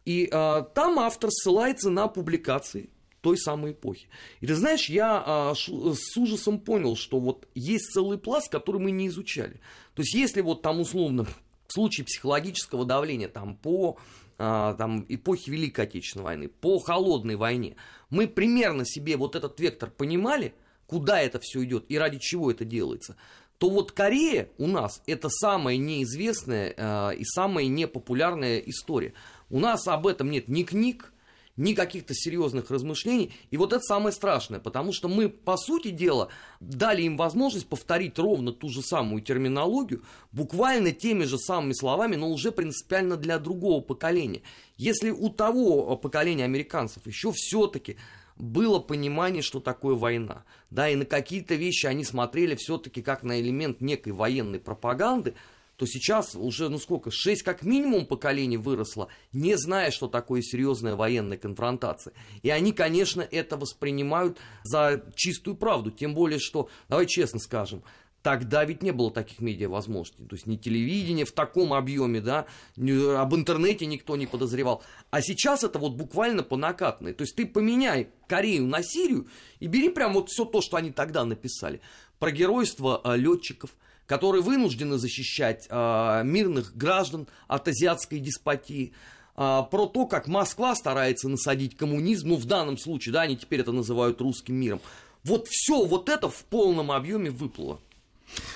И 0.08 0.30
а, 0.32 0.62
там 0.62 1.00
автор 1.00 1.30
ссылается 1.30 1.90
на 1.90 2.08
публикации 2.08 2.90
той 3.20 3.38
самой 3.38 3.74
эпохи. 3.74 4.08
И 4.40 4.48
ты 4.48 4.56
знаешь, 4.56 4.88
я 4.88 5.22
а, 5.26 5.54
ш, 5.54 5.70
с 5.70 6.16
ужасом 6.16 6.62
понял, 6.62 6.96
что 6.96 7.20
вот 7.20 7.46
есть 7.56 7.92
целый 7.92 8.18
пласт, 8.18 8.50
который 8.50 8.80
мы 8.80 8.92
не 8.92 9.10
изучали. 9.10 9.60
То 9.96 10.04
есть 10.04 10.14
если 10.14 10.40
вот 10.40 10.62
там 10.62 10.80
условно 10.80 11.26
в 11.68 11.74
случае 11.74 12.06
психологического 12.06 12.86
давления 12.86 13.28
там 13.28 13.58
по 13.58 13.98
а, 14.38 14.76
там, 14.76 15.06
эпохи 15.10 15.50
Великой 15.50 15.84
Отечественной 15.84 16.24
войны, 16.24 16.48
по 16.48 16.80
холодной 16.80 17.36
войне, 17.36 17.76
мы 18.10 18.30
примерно 18.30 18.86
себе 18.86 19.18
вот 19.18 19.36
этот 19.36 19.60
вектор 19.60 19.90
понимали, 19.92 20.54
куда 20.86 21.20
это 21.20 21.42
все 21.42 21.66
идет 21.66 21.84
и 21.90 21.98
ради 21.98 22.20
чего 22.20 22.50
это 22.50 22.64
делается, 22.64 23.18
то 23.58 23.70
вот 23.70 23.92
Корея 23.92 24.50
у 24.58 24.68
нас 24.68 25.02
это 25.08 25.30
самая 25.30 25.78
неизвестная 25.78 26.74
э, 26.78 27.16
и 27.18 27.26
самая 27.26 27.66
непопулярная 27.66 28.60
история. 28.60 29.14
У 29.50 29.60
нас 29.60 29.88
об 29.88 30.08
этом 30.08 30.30
нет 30.30 30.48
ни 30.48 30.64
книг, 30.64 31.14
ни 31.58 31.74
каких-то 31.74 32.14
серьезных 32.14 32.70
размышлений. 32.70 33.34
И 33.50 33.58
вот 33.58 33.74
это 33.74 33.82
самое 33.82 34.14
страшное, 34.14 34.60
потому 34.60 34.94
что 34.94 35.08
мы, 35.08 35.28
по 35.28 35.58
сути 35.58 35.90
дела, 35.90 36.30
дали 36.60 37.02
им 37.02 37.18
возможность 37.18 37.68
повторить 37.68 38.18
ровно 38.20 38.54
ту 38.54 38.70
же 38.70 38.82
самую 38.82 39.22
терминологию, 39.22 40.04
буквально 40.32 40.92
теми 40.92 41.24
же 41.24 41.38
самыми 41.38 41.74
словами, 41.74 42.16
но 42.16 42.30
уже 42.30 42.52
принципиально 42.52 43.18
для 43.18 43.40
другого 43.40 43.82
поколения. 43.82 44.44
Если 44.78 45.10
у 45.10 45.30
того 45.30 45.98
поколения 45.98 46.46
американцев 46.46 47.06
еще 47.08 47.32
все-таки 47.32 47.98
было 48.38 48.80
понимание, 48.80 49.42
что 49.42 49.60
такое 49.60 49.96
война. 49.96 50.44
Да, 50.70 50.88
и 50.90 50.96
на 50.96 51.06
какие-то 51.06 51.56
вещи 51.56 51.88
они 51.88 52.04
смотрели 52.04 52.56
все-таки 52.56 53.02
как 53.02 53.24
на 53.24 53.42
элемент 53.42 53.82
некой 53.82 54.14
военной 54.14 54.60
пропаганды, 54.60 55.34
то 55.78 55.86
сейчас 55.86 56.36
уже, 56.36 56.70
ну 56.70 56.80
сколько, 56.80 57.12
шесть 57.12 57.44
как 57.44 57.62
минимум 57.62 58.08
поколений 58.08 58.58
выросло, 58.58 59.08
не 59.32 59.56
зная, 59.58 59.92
что 59.92 60.08
такое 60.08 60.42
серьезная 60.42 60.96
военная 60.96 61.38
конфронтация. 61.38 62.14
И 62.42 62.50
они, 62.50 62.74
конечно, 62.74 63.22
это 63.22 63.58
воспринимают 63.58 64.40
за 64.64 65.04
чистую 65.16 65.56
правду. 65.56 65.92
Тем 65.92 66.16
более, 66.16 66.40
что, 66.40 66.70
давай 66.90 67.06
честно 67.06 67.40
скажем, 67.40 67.84
Тогда 68.24 68.66
ведь 68.66 68.84
не 68.84 68.92
было 68.92 69.10
таких 69.10 69.40
медиа 69.40 69.70
возможностей. 69.70 70.26
То 70.26 70.36
есть 70.36 70.48
ни 70.48 70.58
телевидение 70.58 71.24
в 71.24 71.32
таком 71.32 71.72
объеме, 71.72 72.20
да, 72.20 72.46
об 72.76 73.36
интернете 73.36 73.86
никто 73.86 74.18
не 74.18 74.28
подозревал. 74.28 74.84
А 75.12 75.22
сейчас 75.22 75.64
это 75.64 75.80
вот 75.80 75.94
буквально 75.94 76.44
по 76.44 76.58
накатной. 76.58 77.14
То 77.14 77.22
есть 77.22 77.38
ты 77.38 77.46
поменяй 77.46 78.10
Корею 78.28 78.66
на 78.66 78.84
Сирию 78.84 79.28
и 79.62 79.68
бери 79.68 79.88
прям 79.88 80.14
вот 80.14 80.30
все 80.30 80.44
то, 80.44 80.60
что 80.62 80.76
они 80.76 80.92
тогда 80.92 81.24
написали. 81.24 81.80
Про 82.20 82.32
геройство 82.32 83.00
э, 83.02 83.16
летчиков, 83.16 83.70
которые 84.08 84.42
вынуждены 84.42 84.98
защищать 84.98 85.68
э, 85.70 86.22
мирных 86.24 86.76
граждан 86.76 87.28
от 87.48 87.68
азиатской 87.68 88.20
деспотии, 88.20 88.94
э, 89.36 89.62
про 89.70 89.86
то, 89.86 90.08
как 90.08 90.28
Москва 90.28 90.74
старается 90.76 91.30
насадить 91.30 91.78
коммунизм, 91.78 92.30
ну 92.30 92.36
в 92.38 92.46
данном 92.46 92.78
случае, 92.78 93.14
да, 93.14 93.22
они 93.22 93.38
теперь 93.38 93.60
это 93.60 93.72
называют 93.72 94.20
русским 94.22 94.56
миром. 94.56 94.82
Вот 95.24 95.48
все 95.50 95.86
вот 95.86 96.10
это 96.10 96.30
в 96.30 96.44
полном 96.46 96.92
объеме 96.92 97.30
выплыло. 97.30 97.80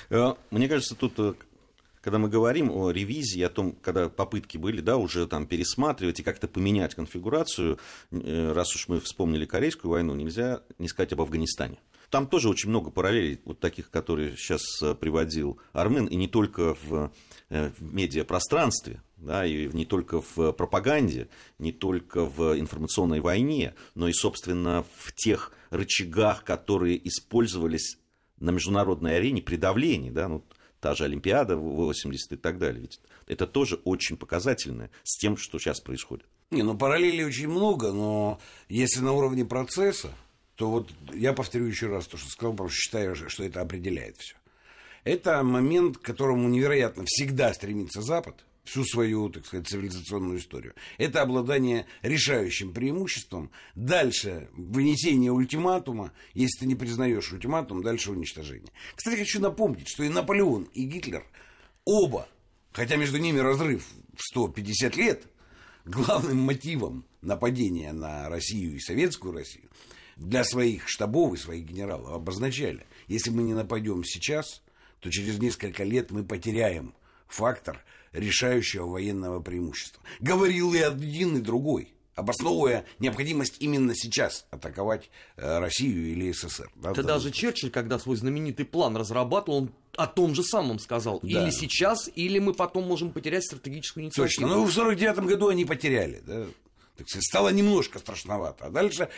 Э, 0.09 0.33
мне 0.49 0.67
кажется, 0.67 0.95
тут 0.95 1.13
э, 1.19 1.33
когда 2.01 2.17
мы 2.17 2.29
говорим 2.29 2.71
о 2.71 2.89
ревизии, 2.89 3.41
о 3.41 3.49
том, 3.49 3.73
когда 3.73 4.09
попытки 4.09 4.57
были, 4.57 4.81
да, 4.81 4.97
уже 4.97 5.27
там 5.27 5.45
пересматривать 5.45 6.19
и 6.19 6.23
как-то 6.23 6.47
поменять 6.47 6.95
конфигурацию, 6.95 7.77
э, 8.11 8.51
раз 8.53 8.75
уж 8.75 8.87
мы 8.87 8.99
вспомнили 8.99 9.45
Корейскую 9.45 9.91
войну, 9.91 10.15
нельзя 10.15 10.61
не 10.79 10.87
сказать 10.87 11.13
об 11.13 11.21
Афганистане. 11.21 11.77
Там 12.11 12.27
тоже 12.27 12.49
очень 12.49 12.69
много 12.69 12.91
параллелей, 12.91 13.39
вот 13.45 13.61
таких, 13.61 13.89
которые 13.89 14.35
сейчас 14.35 14.61
э, 14.81 14.93
приводил 14.93 15.59
Армен, 15.71 16.07
и 16.07 16.17
не 16.17 16.27
только 16.27 16.75
в, 16.75 17.13
э, 17.49 17.71
в 17.79 17.93
медиапространстве, 17.93 19.01
да, 19.15 19.45
и 19.45 19.67
не 19.69 19.85
только 19.85 20.21
в 20.21 20.51
пропаганде, 20.51 21.29
не 21.57 21.71
только 21.71 22.25
в 22.25 22.59
информационной 22.59 23.21
войне, 23.21 23.75
но 23.95 24.09
и, 24.09 24.13
собственно, 24.13 24.83
в 24.97 25.13
тех 25.13 25.53
рычагах, 25.69 26.43
которые 26.43 27.07
использовались 27.07 27.97
на 28.41 28.49
международной 28.49 29.15
арене 29.15 29.41
при 29.41 29.55
давлении, 29.55 30.09
да, 30.09 30.27
ну, 30.27 30.43
та 30.81 30.95
же 30.95 31.05
Олимпиада 31.05 31.55
80 31.55 32.33
и 32.33 32.35
так 32.35 32.57
далее. 32.57 32.81
Ведь 32.81 32.99
это 33.25 33.47
тоже 33.47 33.75
очень 33.85 34.17
показательно 34.17 34.89
с 35.03 35.17
тем, 35.17 35.37
что 35.37 35.59
сейчас 35.59 35.79
происходит. 35.79 36.25
Не, 36.49 36.63
ну 36.63 36.77
параллелей 36.77 37.23
очень 37.23 37.47
много, 37.47 37.93
но 37.93 38.37
если 38.67 38.99
на 38.99 39.13
уровне 39.13 39.45
процесса, 39.45 40.13
то 40.61 40.69
вот 40.69 40.91
я 41.11 41.33
повторю 41.33 41.65
еще 41.65 41.87
раз 41.87 42.05
то, 42.05 42.17
что 42.17 42.29
сказал, 42.29 42.51
потому 42.51 42.69
считаю, 42.69 43.15
что 43.15 43.43
это 43.43 43.61
определяет 43.61 44.15
все. 44.17 44.35
Это 45.03 45.41
момент, 45.41 45.97
к 45.97 46.03
которому 46.03 46.47
невероятно 46.49 47.03
всегда 47.07 47.51
стремится 47.55 48.03
Запад, 48.03 48.45
всю 48.63 48.85
свою, 48.85 49.31
так 49.31 49.47
сказать, 49.47 49.67
цивилизационную 49.67 50.37
историю. 50.37 50.75
Это 50.99 51.23
обладание 51.23 51.87
решающим 52.03 52.73
преимуществом. 52.73 53.49
Дальше 53.73 54.49
вынесение 54.53 55.31
ультиматума. 55.31 56.13
Если 56.35 56.59
ты 56.59 56.65
не 56.67 56.75
признаешь 56.75 57.33
ультиматум, 57.33 57.81
дальше 57.81 58.11
уничтожение. 58.11 58.71
Кстати, 58.93 59.17
хочу 59.17 59.39
напомнить, 59.39 59.87
что 59.87 60.03
и 60.03 60.09
Наполеон, 60.09 60.65
и 60.75 60.83
Гитлер 60.83 61.25
оба, 61.85 62.27
хотя 62.71 62.97
между 62.97 63.17
ними 63.17 63.39
разрыв 63.39 63.83
в 64.15 64.21
150 64.21 64.95
лет, 64.95 65.23
главным 65.85 66.37
мотивом 66.37 67.03
нападения 67.23 67.93
на 67.93 68.29
Россию 68.29 68.75
и 68.75 68.79
Советскую 68.79 69.33
Россию– 69.33 69.67
для 70.21 70.43
своих 70.43 70.87
штабов 70.87 71.33
и 71.33 71.37
своих 71.37 71.65
генералов 71.65 72.13
обозначали, 72.13 72.85
если 73.07 73.31
мы 73.31 73.43
не 73.43 73.53
нападем 73.53 74.03
сейчас, 74.03 74.61
то 74.99 75.09
через 75.09 75.39
несколько 75.39 75.83
лет 75.83 76.11
мы 76.11 76.23
потеряем 76.23 76.93
фактор 77.27 77.83
решающего 78.13 78.85
военного 78.85 79.41
преимущества. 79.41 80.03
Говорил 80.19 80.73
и 80.73 80.79
один, 80.79 81.37
и 81.37 81.41
другой, 81.41 81.93
обосновывая 82.13 82.85
необходимость 82.99 83.55
именно 83.59 83.95
сейчас 83.95 84.45
атаковать 84.51 85.09
э, 85.37 85.59
Россию 85.59 86.11
или 86.11 86.31
СССР. 86.31 86.69
Да, 86.75 86.91
Это 86.91 87.03
даже 87.03 87.31
Черчилль, 87.31 87.71
когда 87.71 87.97
свой 87.97 88.15
знаменитый 88.15 88.65
план 88.65 88.95
разрабатывал, 88.95 89.57
он 89.57 89.71
о 89.95 90.07
том 90.07 90.35
же 90.35 90.43
самом 90.43 90.77
сказал. 90.77 91.19
Да. 91.23 91.27
Или 91.27 91.49
сейчас, 91.49 92.09
или 92.13 92.37
мы 92.37 92.53
потом 92.53 92.85
можем 92.85 93.11
потерять 93.11 93.45
стратегическую 93.45 94.05
инициативу. 94.05 94.47
Точно. 94.47 94.47
Ну, 94.47 94.65
в 94.65 94.71
49 94.71 95.19
году 95.25 95.47
они 95.47 95.65
потеряли. 95.65 96.21
Да? 96.25 96.45
Так 96.97 97.09
сказать, 97.09 97.25
стало 97.25 97.49
немножко 97.49 97.97
страшновато. 97.97 98.65
А 98.65 98.69
дальше 98.69 99.09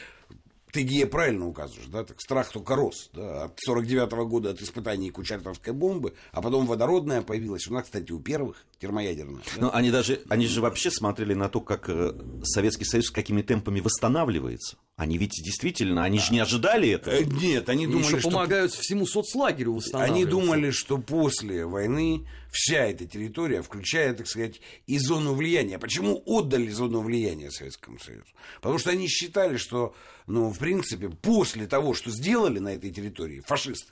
ты, 0.74 0.82
Гея, 0.82 1.06
правильно 1.06 1.48
указываешь, 1.48 1.88
да, 1.88 2.04
так 2.04 2.20
страх 2.20 2.50
только 2.52 2.76
рос, 2.76 3.12
да, 3.14 3.44
от 3.44 3.60
49 3.60 4.12
-го 4.12 4.26
года 4.26 4.50
от 4.50 4.62
испытаний 4.62 5.12
Кучертовской 5.12 5.72
бомбы, 5.72 6.16
а 6.32 6.42
потом 6.42 6.66
водородная 6.66 7.22
появилась, 7.22 7.68
у 7.68 7.74
нас, 7.74 7.84
кстати, 7.84 8.12
у 8.12 8.20
первых 8.20 8.66
термоядерная. 8.80 9.44
Да? 9.56 9.62
Но 9.62 9.74
они 9.74 9.92
даже, 9.92 10.22
они 10.30 10.48
же 10.48 10.62
вообще 10.62 10.90
смотрели 10.90 11.36
на 11.36 11.48
то, 11.48 11.62
как 11.62 11.90
э, 11.90 12.14
Советский 12.44 12.86
Союз 12.86 13.12
какими 13.12 13.44
темпами 13.44 13.82
восстанавливается. 13.82 14.78
Они 15.04 15.18
ведь 15.18 15.34
действительно, 15.44 16.06
они 16.06 16.18
же 16.18 16.32
не 16.32 16.40
ожидали 16.40 16.88
этого. 16.92 17.14
Э, 17.14 17.26
нет, 17.26 17.68
они 17.68 17.88
думали, 17.88 18.06
еще 18.06 18.20
что... 18.22 18.30
помогают 18.30 18.72
всему 18.72 19.06
соцлагерю 19.06 19.78
Они 19.92 20.24
думали, 20.24 20.72
что 20.72 20.98
после 20.98 21.66
войны 21.66 22.26
вся 22.52 22.86
эта 22.86 23.06
территория, 23.06 23.62
включая, 23.62 24.14
так 24.14 24.28
сказать, 24.28 24.62
и 24.88 24.98
зону 24.98 25.34
влияния. 25.34 25.78
Почему 25.78 26.24
отдали 26.26 26.70
зону 26.70 27.02
влияния 27.02 27.52
Советскому 27.52 28.00
Союзу? 28.00 28.28
Потому 28.62 28.78
что 28.78 28.92
они 28.92 29.10
считали, 29.10 29.58
что, 29.58 29.94
ну, 30.26 30.54
в 30.54 30.58
принципе, 30.58 31.10
после 31.10 31.68
того, 31.68 31.94
что 31.94 32.10
сделали 32.10 32.60
на 32.60 32.74
этой 32.74 32.90
территории 32.90 33.42
фашисты, 33.46 33.92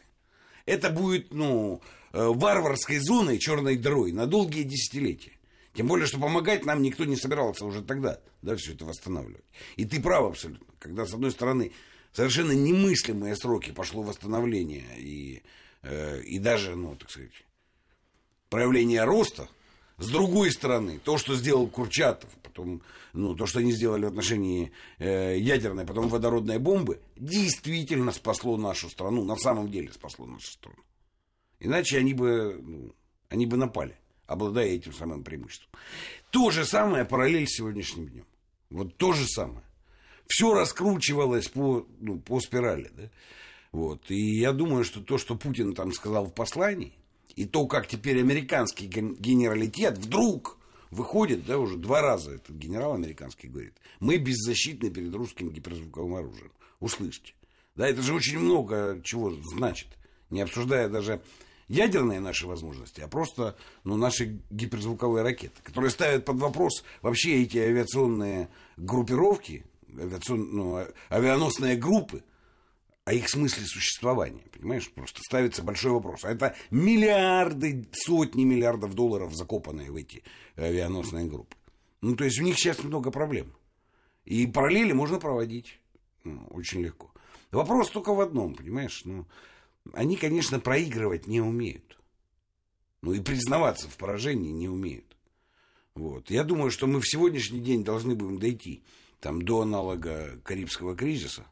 это 0.65 0.89
будет, 0.91 1.33
ну, 1.33 1.81
э, 2.13 2.23
варварской 2.25 2.99
зоной, 2.99 3.37
черной 3.37 3.75
дырой 3.75 4.13
на 4.13 4.27
долгие 4.27 4.63
десятилетия. 4.63 5.33
Тем 5.73 5.87
более, 5.87 6.05
что 6.05 6.19
помогать 6.19 6.65
нам 6.65 6.81
никто 6.81 7.05
не 7.05 7.15
собирался 7.15 7.65
уже 7.65 7.81
тогда, 7.81 8.19
да, 8.41 8.55
все 8.55 8.73
это 8.73 8.85
восстанавливать. 8.85 9.45
И 9.77 9.85
ты 9.85 10.01
прав 10.01 10.31
абсолютно. 10.31 10.67
Когда, 10.79 11.05
с 11.05 11.13
одной 11.13 11.31
стороны, 11.31 11.71
совершенно 12.11 12.51
немыслимые 12.51 13.35
сроки 13.35 13.71
пошло 13.71 14.03
восстановление 14.03 14.85
и, 14.97 15.43
э, 15.83 16.21
и 16.23 16.39
даже, 16.39 16.75
ну, 16.75 16.95
так 16.95 17.09
сказать, 17.09 17.31
проявление 18.49 19.05
роста, 19.05 19.47
с 19.97 20.09
другой 20.09 20.51
стороны, 20.51 20.99
то, 20.99 21.17
что 21.17 21.35
сделал 21.35 21.67
Курчатов, 21.67 22.29
потом, 22.43 22.81
ну, 23.13 23.33
то, 23.35 23.45
что 23.45 23.59
они 23.59 23.71
сделали 23.71 24.05
в 24.05 24.09
отношении 24.09 24.73
э, 24.97 25.37
ядерной, 25.37 25.85
потом 25.85 26.09
водородной 26.09 26.59
бомбы, 26.59 26.99
действительно 27.15 28.11
спасло 28.11 28.57
нашу 28.57 28.89
страну, 28.89 29.23
на 29.23 29.37
самом 29.37 29.71
деле 29.71 29.93
спасло 29.93 30.25
нашу 30.25 30.51
страну. 30.51 30.83
Иначе 31.59 31.97
они 31.97 32.13
бы, 32.13 32.59
ну, 32.61 32.95
они 33.29 33.45
бы 33.45 33.55
напали 33.55 34.00
обладая 34.31 34.67
этим 34.67 34.93
самым 34.93 35.23
преимуществом. 35.23 35.69
То 36.29 36.51
же 36.51 36.65
самое 36.65 37.05
параллель 37.05 37.47
с 37.47 37.55
сегодняшним 37.55 38.07
днем. 38.07 38.25
Вот 38.69 38.95
то 38.97 39.13
же 39.13 39.27
самое. 39.27 39.63
Все 40.27 40.53
раскручивалось 40.53 41.49
по, 41.49 41.85
ну, 41.99 42.19
по 42.19 42.39
спирали. 42.39 42.89
Да? 42.95 43.09
Вот. 43.71 44.09
И 44.09 44.39
я 44.39 44.53
думаю, 44.53 44.83
что 44.83 45.01
то, 45.01 45.17
что 45.17 45.35
Путин 45.35 45.73
там 45.75 45.91
сказал 45.91 46.25
в 46.27 46.33
послании, 46.33 46.93
и 47.35 47.45
то, 47.45 47.65
как 47.67 47.87
теперь 47.87 48.19
американский 48.19 48.87
генералитет 48.87 49.97
вдруг 49.97 50.57
выходит, 50.89 51.45
да, 51.45 51.57
уже 51.57 51.77
два 51.77 52.01
раза 52.01 52.31
этот 52.31 52.55
генерал 52.55 52.93
американский 52.93 53.47
говорит, 53.47 53.73
мы 53.99 54.17
беззащитны 54.17 54.89
перед 54.89 55.13
русским 55.15 55.49
гиперзвуковым 55.49 56.15
оружием. 56.15 56.51
Услышьте. 56.79 57.33
Да, 57.75 57.87
это 57.87 58.01
же 58.01 58.13
очень 58.13 58.39
много 58.39 59.01
чего 59.03 59.31
значит. 59.31 59.87
Не 60.29 60.41
обсуждая 60.41 60.89
даже 60.89 61.21
ядерные 61.71 62.19
наши 62.19 62.45
возможности, 62.47 63.01
а 63.01 63.07
просто 63.07 63.55
ну, 63.83 63.95
наши 63.95 64.41
гиперзвуковые 64.49 65.23
ракеты, 65.23 65.61
которые 65.63 65.89
ставят 65.89 66.25
под 66.25 66.37
вопрос 66.37 66.83
вообще 67.01 67.41
эти 67.41 67.57
авиационные 67.57 68.49
группировки, 68.77 69.65
авиацион, 69.87 70.49
ну, 70.51 70.75
а- 70.75 70.91
авианосные 71.09 71.77
группы, 71.77 72.23
о 73.05 73.13
их 73.13 73.29
смысле 73.29 73.65
существования, 73.65 74.43
понимаешь? 74.51 74.91
Просто 74.91 75.21
ставится 75.23 75.63
большой 75.63 75.91
вопрос. 75.91 76.23
А 76.23 76.31
это 76.31 76.55
миллиарды, 76.69 77.87
сотни 77.93 78.43
миллиардов 78.43 78.93
долларов, 78.93 79.33
закопанные 79.33 79.91
в 79.91 79.95
эти 79.95 80.23
авианосные 80.55 81.25
группы. 81.25 81.55
Ну, 82.01 82.15
то 82.15 82.25
есть 82.25 82.39
у 82.39 82.43
них 82.43 82.59
сейчас 82.59 82.83
много 82.83 83.09
проблем. 83.09 83.53
И 84.25 84.45
параллели 84.45 84.91
можно 84.91 85.19
проводить 85.19 85.79
ну, 86.23 86.45
очень 86.51 86.81
легко. 86.81 87.11
Вопрос 87.51 87.89
только 87.89 88.13
в 88.13 88.21
одном, 88.21 88.55
понимаешь? 88.55 89.01
Ну, 89.05 89.25
они, 89.93 90.15
конечно, 90.15 90.59
проигрывать 90.59 91.27
не 91.27 91.41
умеют. 91.41 91.97
Ну 93.01 93.13
и 93.13 93.19
признаваться 93.19 93.89
в 93.89 93.97
поражении 93.97 94.51
не 94.51 94.69
умеют. 94.69 95.17
Вот. 95.95 96.29
Я 96.29 96.43
думаю, 96.43 96.71
что 96.71 96.87
мы 96.87 97.01
в 97.01 97.09
сегодняшний 97.09 97.59
день 97.59 97.83
должны 97.83 98.15
будем 98.15 98.39
дойти 98.39 98.83
там, 99.19 99.41
до 99.41 99.61
аналога 99.61 100.39
Карибского 100.43 100.95
кризиса, 100.95 101.45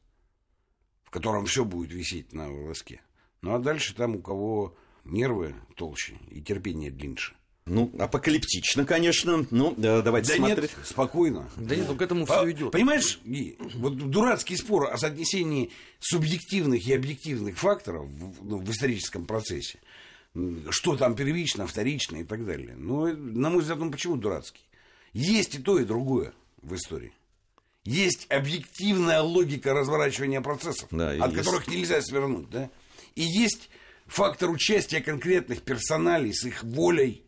в 1.04 1.10
котором 1.10 1.46
все 1.46 1.65
будет 1.65 1.92
висеть 1.92 2.34
на 2.34 2.50
волоске. 2.50 3.02
Ну 3.42 3.54
а 3.54 3.60
дальше 3.60 3.96
там 3.96 4.15
у 4.15 4.22
кого 4.22 4.78
нервы 5.04 5.56
толще 5.76 6.18
и 6.30 6.42
терпение 6.42 6.92
длиннее. 6.92 7.38
Ну, 7.65 7.91
апокалиптично, 8.00 8.84
конечно. 8.86 9.45
Ну, 9.52 9.76
да, 9.78 10.02
давайте 10.02 10.30
Да 10.32 10.38
смотреть. 10.38 10.72
нет, 10.76 10.88
спокойно. 10.88 11.50
Да 11.56 11.76
нет, 11.76 11.86
ну 11.88 11.95
к 11.95 12.02
этому 12.02 12.26
По- 12.26 12.38
все 12.38 12.52
идет. 12.52 12.72
Понимаешь, 12.72 13.19
Ги, 13.24 13.58
вот 13.76 13.95
дурацкий 14.10 14.58
спор 14.58 14.91
о 14.91 14.98
соотнесении 14.98 15.69
субъективных 16.00 16.88
и 16.88 16.93
объективных 16.93 17.60
факторов 17.60 18.08
в, 18.08 18.43
ну, 18.43 18.58
в 18.58 18.69
историческом 18.72 19.26
процессе. 19.26 19.80
Что 20.69 20.95
там 20.95 21.15
первично, 21.15 21.67
вторично 21.67 22.17
и 22.17 22.24
так 22.24 22.45
далее. 22.45 22.76
Ну, 22.76 23.15
на 23.15 23.50
мой 23.50 23.62
взгляд, 23.62 23.80
он 23.82 23.91
почему 23.91 24.15
дурацкий? 24.15 24.63
Есть 25.13 25.56
и 25.56 25.60
то, 25.60 25.80
и 25.80 25.86
другое 25.86 26.34
в 26.62 26.74
истории. 26.76 27.13
Есть 27.84 28.26
объективная 28.30 29.22
логика 29.22 29.74
разворачивания 29.74 30.41
процессов, 30.41 30.88
Да, 30.91 31.12
от 31.12 31.32
есть- 31.34 31.36
которых 31.36 31.67
нельзя 31.67 32.02
свернуть. 32.02 32.50
Да? 32.50 32.69
И 33.15 33.22
есть 33.24 33.69
фактор 34.08 34.50
участия 34.50 35.02
конкретных 35.02 35.62
персоналей 35.63 36.34
с 36.34 36.43
их 36.45 36.63
волей, 36.63 37.24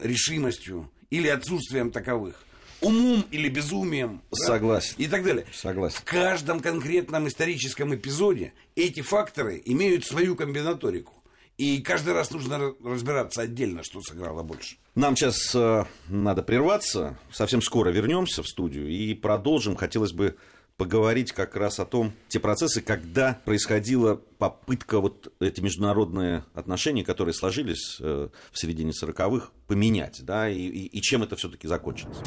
решимостью 0.00 0.90
или 1.10 1.28
отсутствием 1.28 1.90
таковых. 1.90 2.42
Умом 2.82 3.24
или 3.30 3.48
безумием. 3.48 4.20
да, 4.30 4.36
Согласен. 4.36 4.94
И 4.98 5.06
так 5.06 5.24
далее. 5.24 5.46
Согласен. 5.52 5.96
В 5.98 6.04
каждом 6.04 6.60
конкретном 6.60 7.26
историческом 7.26 7.94
эпизоде 7.94 8.52
эти 8.74 9.00
факторы 9.00 9.62
имеют 9.64 10.04
свою 10.04 10.36
комбинаторику. 10.36 11.14
И 11.56 11.80
каждый 11.80 12.12
раз 12.12 12.30
нужно 12.32 12.54
ра- 12.54 12.74
разбираться 12.84 13.40
отдельно, 13.40 13.82
что 13.82 14.02
сыграло 14.02 14.42
больше. 14.42 14.76
Нам 14.94 15.16
сейчас 15.16 15.54
э, 15.54 15.84
надо 16.08 16.42
прерваться. 16.42 17.18
Совсем 17.32 17.62
скоро 17.62 17.88
вернемся 17.88 18.42
в 18.42 18.46
студию 18.46 18.88
и 18.88 19.14
продолжим. 19.14 19.74
Хотелось 19.74 20.12
бы 20.12 20.36
поговорить 20.76 21.32
как 21.32 21.56
раз 21.56 21.80
о 21.80 21.86
том, 21.86 22.12
те 22.28 22.38
процессы, 22.38 22.80
когда 22.82 23.40
происходила 23.44 24.16
попытка 24.38 25.00
вот 25.00 25.32
эти 25.40 25.60
международные 25.60 26.44
отношения, 26.54 27.02
которые 27.04 27.34
сложились 27.34 27.96
э, 28.00 28.28
в 28.52 28.58
середине 28.58 28.90
40-х, 28.92 29.48
поменять, 29.66 30.20
да, 30.24 30.48
и, 30.48 30.56
и- 30.58 30.86
и 30.86 31.00
чем 31.00 31.22
это 31.22 31.36
все-таки 31.36 31.66
закончилось. 31.66 32.18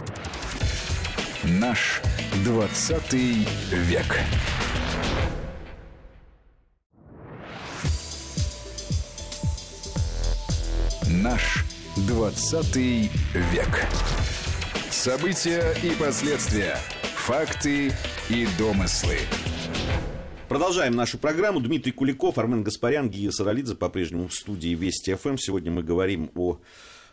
Наш 1.44 2.02
20 2.44 3.14
век. 3.14 4.18
Наш 11.08 11.64
20 11.98 12.76
век. 12.76 13.86
События 14.92 15.76
и 15.84 15.92
последствия. 15.92 16.78
Факты 17.16 17.92
и 18.30 18.48
домыслы. 18.58 19.18
Продолжаем 20.48 20.96
нашу 20.96 21.18
программу. 21.18 21.60
Дмитрий 21.60 21.92
Куликов, 21.92 22.38
Армен 22.38 22.64
Гаспарян, 22.64 23.10
Гия 23.10 23.32
Саралидзе 23.32 23.76
по-прежнему 23.76 24.28
в 24.28 24.34
студии 24.34 24.76
Вести 24.76 25.14
ФМ. 25.16 25.38
Сегодня 25.38 25.72
мы 25.72 25.82
говорим 25.82 26.32
о 26.36 26.60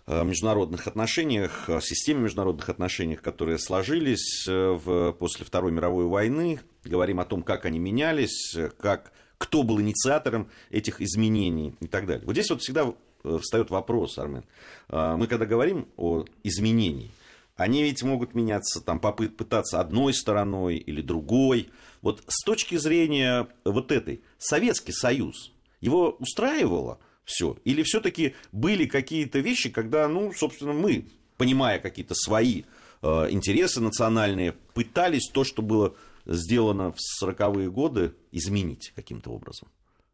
э, 0.06 0.24
международных 0.24 0.86
отношениях, 0.86 1.70
о 1.70 1.80
системе 1.80 2.20
международных 2.20 2.68
отношений, 2.68 3.16
которые 3.16 3.58
сложились 3.58 4.46
э, 4.46 4.70
в, 4.72 5.12
после 5.12 5.46
Второй 5.46 5.72
мировой 5.72 6.04
войны. 6.04 6.60
Говорим 6.84 7.20
о 7.20 7.24
том, 7.24 7.42
как 7.42 7.64
они 7.64 7.78
менялись, 7.78 8.54
э, 8.54 8.70
как, 8.78 9.12
кто 9.38 9.62
был 9.62 9.80
инициатором 9.80 10.50
этих 10.70 11.00
изменений 11.00 11.74
и 11.80 11.86
так 11.86 12.06
далее. 12.06 12.26
Вот 12.26 12.32
здесь 12.32 12.50
вот 12.50 12.60
всегда 12.60 12.92
встает 13.40 13.70
вопрос, 13.70 14.18
Армен. 14.18 14.44
Мы 14.88 15.26
когда 15.26 15.46
говорим 15.46 15.88
о 15.96 16.24
изменении, 16.44 17.10
они 17.56 17.82
ведь 17.82 18.02
могут 18.02 18.34
меняться, 18.34 18.80
там, 18.80 18.98
попы- 18.98 19.28
пытаться 19.28 19.80
одной 19.80 20.12
стороной 20.14 20.76
или 20.76 21.00
другой. 21.00 21.70
Вот 22.02 22.22
с 22.28 22.44
точки 22.44 22.76
зрения 22.76 23.48
вот 23.64 23.90
этой, 23.90 24.22
Советский 24.38 24.92
Союз, 24.92 25.52
его 25.80 26.16
устраивало 26.18 26.98
все? 27.24 27.56
Или 27.64 27.82
все-таки 27.82 28.34
были 28.52 28.86
какие-то 28.86 29.38
вещи, 29.40 29.70
когда, 29.70 30.06
ну, 30.06 30.32
собственно, 30.34 30.74
мы, 30.74 31.06
понимая 31.38 31.78
какие-то 31.78 32.14
свои 32.14 32.64
э, 33.02 33.30
интересы 33.30 33.80
национальные, 33.80 34.52
пытались 34.74 35.28
то, 35.32 35.42
что 35.42 35.62
было 35.62 35.94
сделано 36.26 36.92
в 36.92 37.24
40-е 37.24 37.70
годы, 37.70 38.14
изменить 38.32 38.92
каким-то 38.94 39.30
образом? 39.30 39.68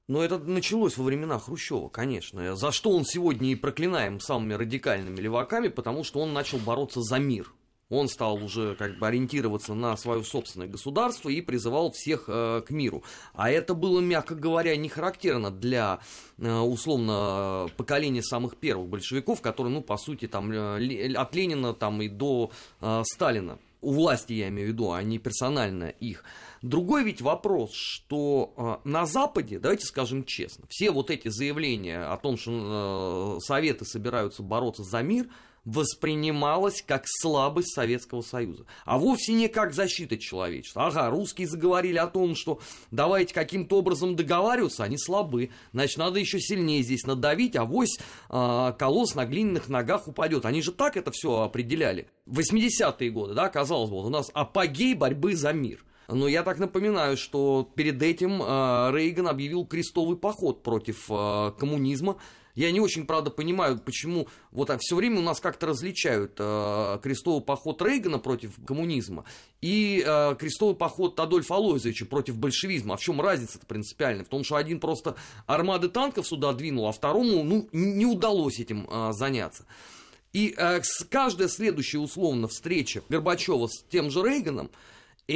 Но 0.08 0.22
это 0.22 0.38
началось 0.38 0.96
во 0.96 1.04
времена 1.04 1.38
Хрущева, 1.38 1.88
конечно. 1.88 2.56
За 2.56 2.72
что 2.72 2.90
он 2.90 3.04
сегодня 3.04 3.52
и 3.52 3.54
проклинаем 3.54 4.20
самыми 4.20 4.54
радикальными 4.54 5.20
леваками, 5.20 5.68
потому 5.68 6.02
что 6.02 6.20
он 6.20 6.32
начал 6.32 6.58
бороться 6.58 7.00
за 7.02 7.18
мир. 7.18 7.52
Он 7.92 8.08
стал 8.08 8.42
уже 8.42 8.74
как 8.74 8.98
бы 8.98 9.06
ориентироваться 9.06 9.74
на 9.74 9.98
свое 9.98 10.24
собственное 10.24 10.66
государство 10.66 11.28
и 11.28 11.42
призывал 11.42 11.92
всех 11.92 12.24
э, 12.26 12.62
к 12.66 12.70
миру. 12.70 13.04
А 13.34 13.50
это 13.50 13.74
было, 13.74 14.00
мягко 14.00 14.34
говоря, 14.34 14.74
не 14.76 14.88
характерно 14.88 15.50
для, 15.50 16.00
э, 16.38 16.58
условно, 16.58 17.68
поколения 17.76 18.22
самых 18.22 18.56
первых 18.56 18.88
большевиков, 18.88 19.42
которые, 19.42 19.74
ну, 19.74 19.82
по 19.82 19.98
сути, 19.98 20.26
там, 20.26 20.50
э, 20.50 21.12
от 21.14 21.34
Ленина 21.34 21.74
там, 21.74 22.00
и 22.00 22.08
до 22.08 22.50
э, 22.80 23.02
Сталина. 23.04 23.58
У 23.82 23.92
власти, 23.92 24.32
я 24.32 24.48
имею 24.48 24.68
в 24.68 24.72
виду, 24.72 24.92
а 24.92 25.02
не 25.02 25.18
персонально 25.18 25.90
их. 25.90 26.24
Другой 26.62 27.02
ведь 27.02 27.20
вопрос, 27.20 27.72
что 27.74 28.54
э, 28.84 28.88
на 28.88 29.04
Западе, 29.04 29.58
давайте 29.58 29.84
скажем 29.84 30.24
честно, 30.24 30.64
все 30.68 30.92
вот 30.92 31.10
эти 31.10 31.26
заявления 31.26 32.04
о 32.04 32.16
том, 32.16 32.36
что 32.36 33.38
э, 33.38 33.44
Советы 33.44 33.84
собираются 33.84 34.44
бороться 34.44 34.84
за 34.84 35.02
мир, 35.02 35.26
воспринималось 35.64 36.82
как 36.82 37.02
слабость 37.06 37.74
Советского 37.74 38.22
Союза, 38.22 38.64
а 38.84 38.98
вовсе 38.98 39.32
не 39.32 39.48
как 39.48 39.74
защита 39.74 40.16
человечества. 40.18 40.86
Ага, 40.86 41.10
русские 41.10 41.48
заговорили 41.48 41.98
о 41.98 42.06
том, 42.06 42.34
что 42.36 42.60
давайте 42.90 43.34
каким-то 43.34 43.78
образом 43.78 44.14
договариваться, 44.14 44.84
они 44.84 44.98
слабы, 44.98 45.50
значит, 45.72 45.98
надо 45.98 46.20
еще 46.20 46.40
сильнее 46.40 46.82
здесь 46.82 47.04
надавить, 47.04 47.56
а 47.56 47.64
вось 47.64 47.98
э, 48.28 48.72
колосс 48.78 49.16
на 49.16 49.24
глиняных 49.24 49.68
ногах 49.68 50.06
упадет. 50.06 50.44
Они 50.46 50.62
же 50.62 50.70
так 50.70 50.96
это 50.96 51.10
все 51.10 51.42
определяли. 51.42 52.08
80-е 52.26 53.10
годы, 53.10 53.34
да, 53.34 53.48
казалось 53.48 53.90
бы, 53.90 53.96
у 53.96 54.08
нас 54.08 54.30
апогей 54.32 54.94
борьбы 54.94 55.34
за 55.34 55.52
мир. 55.52 55.84
Но 56.08 56.28
я 56.28 56.42
так 56.42 56.58
напоминаю, 56.58 57.16
что 57.16 57.70
перед 57.74 58.02
этим 58.02 58.42
э, 58.42 58.90
Рейган 58.92 59.28
объявил 59.28 59.64
крестовый 59.64 60.16
поход 60.16 60.62
против 60.62 61.06
э, 61.08 61.52
коммунизма. 61.58 62.16
Я 62.54 62.70
не 62.70 62.80
очень, 62.80 63.06
правда, 63.06 63.30
понимаю, 63.30 63.78
почему 63.78 64.28
вот 64.50 64.70
все 64.80 64.96
время 64.96 65.20
у 65.20 65.22
нас 65.22 65.40
как-то 65.40 65.66
различают 65.66 66.34
э, 66.38 66.98
крестовый 67.02 67.42
поход 67.42 67.80
Рейгана 67.80 68.18
против 68.18 68.52
коммунизма 68.66 69.24
и 69.62 70.04
э, 70.06 70.36
крестовый 70.38 70.76
поход 70.76 71.18
Адольфа 71.18 71.54
Алойзовича 71.54 72.04
против 72.04 72.36
большевизма. 72.36 72.94
А 72.94 72.96
в 72.98 73.00
чем 73.00 73.20
разница-то 73.20 73.64
принципиальная? 73.66 74.24
В 74.24 74.28
том, 74.28 74.44
что 74.44 74.56
один 74.56 74.80
просто 74.80 75.16
армады 75.46 75.88
танков 75.88 76.26
сюда 76.26 76.52
двинул, 76.52 76.86
а 76.88 76.92
второму 76.92 77.42
ну, 77.42 77.68
не 77.72 78.04
удалось 78.04 78.60
этим 78.60 78.86
э, 78.90 79.12
заняться. 79.12 79.64
И 80.34 80.54
э, 80.56 80.80
каждая 81.10 81.48
следующая, 81.48 81.98
условно, 81.98 82.48
встреча 82.48 83.02
Горбачева 83.08 83.66
с 83.68 83.82
тем 83.90 84.10
же 84.10 84.22
Рейганом 84.22 84.70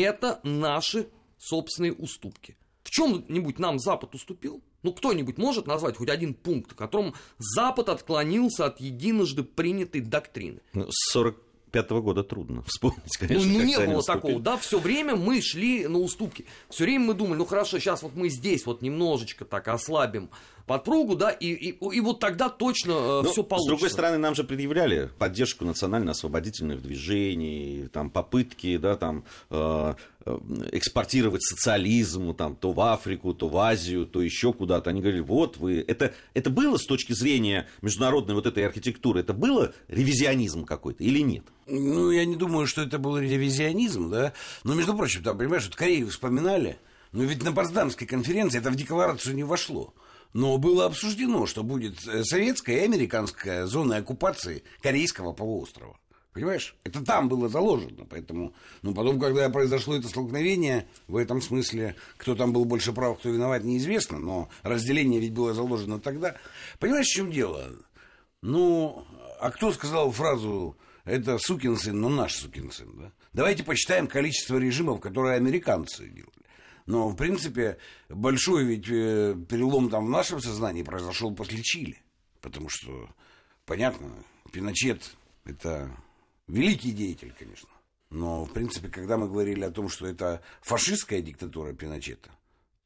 это 0.00 0.40
наши 0.42 1.08
собственные 1.38 1.92
уступки. 1.92 2.56
В 2.82 2.90
чем-нибудь 2.90 3.58
нам 3.58 3.78
Запад 3.78 4.14
уступил? 4.14 4.62
Ну, 4.82 4.92
кто-нибудь 4.92 5.38
может 5.38 5.66
назвать 5.66 5.96
хоть 5.96 6.08
один 6.08 6.34
пункт, 6.34 6.72
в 6.72 6.76
котором 6.76 7.14
Запад 7.38 7.88
отклонился 7.88 8.66
от 8.66 8.80
единожды 8.80 9.42
принятой 9.42 10.00
доктрины? 10.00 10.60
Ну, 10.72 10.86
С 10.90 11.12
45 11.12 11.90
года 11.90 12.22
трудно 12.22 12.62
вспомнить, 12.62 13.02
Ну, 13.20 13.26
конечно. 13.26 13.52
ну, 13.52 13.58
не 13.64 13.72
когда 13.72 13.78
они 13.82 13.86
было 13.92 13.96
наступили. 13.96 14.20
такого, 14.22 14.40
да, 14.40 14.56
все 14.56 14.78
время 14.78 15.16
мы 15.16 15.40
шли 15.42 15.88
на 15.88 15.98
уступки. 15.98 16.46
Все 16.70 16.84
время 16.84 17.06
мы 17.06 17.14
думали, 17.14 17.38
ну 17.38 17.44
хорошо, 17.44 17.78
сейчас 17.80 18.02
вот 18.04 18.14
мы 18.14 18.28
здесь 18.28 18.64
вот 18.66 18.82
немножечко 18.82 19.44
так 19.44 19.66
ослабим 19.66 20.30
подпругу, 20.66 21.14
да, 21.14 21.30
и, 21.30 21.46
и, 21.46 21.68
и 21.70 22.00
вот 22.00 22.20
тогда 22.20 22.48
точно 22.48 22.92
э, 22.92 23.20
Ну, 23.22 23.30
все 23.30 23.42
получится. 23.42 23.66
С 23.66 23.68
другой 23.68 23.90
стороны, 23.90 24.18
нам 24.18 24.34
же 24.34 24.44
предъявляли 24.44 25.10
поддержку 25.18 25.64
национально-освободительных 25.64 26.82
движений, 26.82 27.88
там, 27.92 28.10
попытки 28.10 28.76
да, 28.76 28.96
там, 28.96 29.24
э, 29.50 29.94
э, 30.24 30.38
экспортировать 30.72 31.42
социализм 31.42 32.34
там, 32.34 32.56
то 32.56 32.72
в 32.72 32.80
Африку, 32.80 33.32
то 33.32 33.48
в 33.48 33.56
Азию, 33.56 34.06
то 34.06 34.20
еще 34.20 34.52
куда-то. 34.52 34.90
Они 34.90 35.00
говорили, 35.00 35.20
вот 35.20 35.56
вы... 35.56 35.84
Это, 35.86 36.12
это 36.34 36.50
было 36.50 36.76
с 36.76 36.84
точки 36.84 37.12
зрения 37.12 37.68
международной 37.80 38.34
вот 38.34 38.46
этой 38.46 38.66
архитектуры, 38.66 39.20
это 39.20 39.32
было 39.32 39.72
ревизионизм 39.88 40.64
какой-то 40.64 41.04
или 41.04 41.20
нет? 41.20 41.44
Ну, 41.68 42.10
я 42.10 42.24
не 42.24 42.36
думаю, 42.36 42.66
что 42.66 42.82
это 42.82 42.98
был 42.98 43.18
ревизионизм, 43.18 44.10
да. 44.10 44.32
Но, 44.64 44.74
между 44.74 44.96
прочим, 44.96 45.22
там, 45.22 45.38
понимаешь, 45.38 45.66
вот 45.66 45.76
Корею 45.76 46.08
вспоминали, 46.08 46.78
но 47.12 47.22
ведь 47.22 47.42
на 47.42 47.52
Потсдамской 47.52 48.06
конференции 48.06 48.58
это 48.58 48.70
в 48.70 48.76
декларацию 48.76 49.34
не 49.34 49.44
вошло. 49.44 49.94
Но 50.36 50.58
было 50.58 50.84
обсуждено, 50.84 51.46
что 51.46 51.62
будет 51.62 52.06
э, 52.06 52.22
советская 52.22 52.76
и 52.76 52.84
американская 52.84 53.64
зона 53.64 53.96
оккупации 53.96 54.64
Корейского 54.82 55.32
полуострова. 55.32 55.98
Понимаешь? 56.34 56.76
Это 56.84 57.02
там 57.02 57.30
было 57.30 57.48
заложено. 57.48 58.04
Поэтому, 58.04 58.52
ну, 58.82 58.92
потом, 58.92 59.18
когда 59.18 59.48
произошло 59.48 59.96
это 59.96 60.08
столкновение, 60.08 60.88
в 61.08 61.16
этом 61.16 61.40
смысле, 61.40 61.96
кто 62.18 62.34
там 62.34 62.52
был 62.52 62.66
больше 62.66 62.92
прав, 62.92 63.18
кто 63.18 63.30
виноват, 63.30 63.64
неизвестно. 63.64 64.18
Но 64.18 64.50
разделение 64.62 65.20
ведь 65.20 65.32
было 65.32 65.54
заложено 65.54 66.00
тогда. 66.00 66.36
Понимаешь, 66.80 67.06
в 67.06 67.14
чем 67.14 67.32
дело? 67.32 67.70
Ну, 68.42 69.06
а 69.40 69.50
кто 69.50 69.72
сказал 69.72 70.10
фразу 70.10 70.76
«это 71.06 71.38
сукин 71.38 71.78
сын, 71.78 71.98
но 71.98 72.10
наш 72.10 72.34
сукин 72.34 72.70
сын», 72.70 72.90
да? 72.94 73.12
Давайте 73.32 73.64
посчитаем 73.64 74.06
количество 74.06 74.58
режимов, 74.58 75.00
которые 75.00 75.36
американцы 75.36 76.10
делали. 76.10 76.45
Но, 76.86 77.08
в 77.08 77.16
принципе, 77.16 77.78
большой 78.08 78.64
ведь 78.64 78.88
э, 78.88 79.36
перелом 79.48 79.90
там 79.90 80.06
в 80.06 80.10
нашем 80.10 80.40
сознании 80.40 80.84
произошел 80.84 81.34
после 81.34 81.62
Чили. 81.62 82.00
Потому 82.40 82.68
что, 82.68 83.10
понятно, 83.64 84.08
Пиночет– 84.52 85.16
это 85.44 85.90
великий 86.46 86.92
деятель, 86.92 87.34
конечно. 87.36 87.68
Но, 88.10 88.44
в 88.44 88.52
принципе, 88.52 88.88
когда 88.88 89.16
мы 89.16 89.28
говорили 89.28 89.64
о 89.64 89.72
том, 89.72 89.88
что 89.88 90.06
это 90.06 90.42
фашистская 90.62 91.20
диктатура 91.20 91.72
Пиночета, 91.72 92.30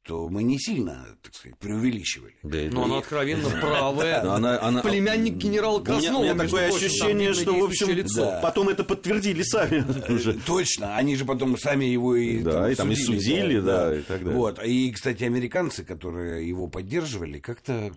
то 0.03 0.27
мы 0.29 0.41
не 0.43 0.57
сильно, 0.59 1.05
так 1.21 1.35
сказать, 1.35 1.57
преувеличивали. 1.59 2.33
Да, 2.41 2.57
Но 2.71 2.85
она 2.85 2.97
откровенно 2.97 3.49
правая. 3.61 4.21
Она- 4.35 4.59
она- 4.61 4.81
Племянник 4.81 5.35
генерала 5.35 5.77
У 5.77 5.81
меня, 5.81 5.85
Краснова, 5.93 6.17
у 6.17 6.23
меня 6.23 6.33
такое 6.35 6.69
прочим, 6.69 6.79
там 6.79 6.87
ощущение, 6.87 7.33
что, 7.33 7.53
в 7.59 7.63
общем, 7.63 7.89
лицо. 7.89 8.25
Да. 8.25 8.39
потом 8.41 8.69
это 8.69 8.83
подтвердили 8.83 9.43
сами 9.43 9.85
уже. 10.11 10.33
Точно, 10.33 10.95
они 10.97 11.15
же 11.15 11.25
потом 11.25 11.57
сами 11.57 11.85
его 11.85 12.15
и, 12.15 12.39
Да, 12.39 12.71
и 12.71 12.75
там 12.75 12.91
и 12.91 12.95
судили, 12.95 13.59
да, 13.59 13.95
и 13.95 14.01
так 14.01 14.23
далее. 14.23 14.35
Вот, 14.39 14.63
и, 14.65 14.91
кстати, 14.91 15.23
американцы, 15.23 15.83
которые 15.83 16.47
его 16.47 16.67
поддерживали, 16.67 17.39
как-то 17.39 17.93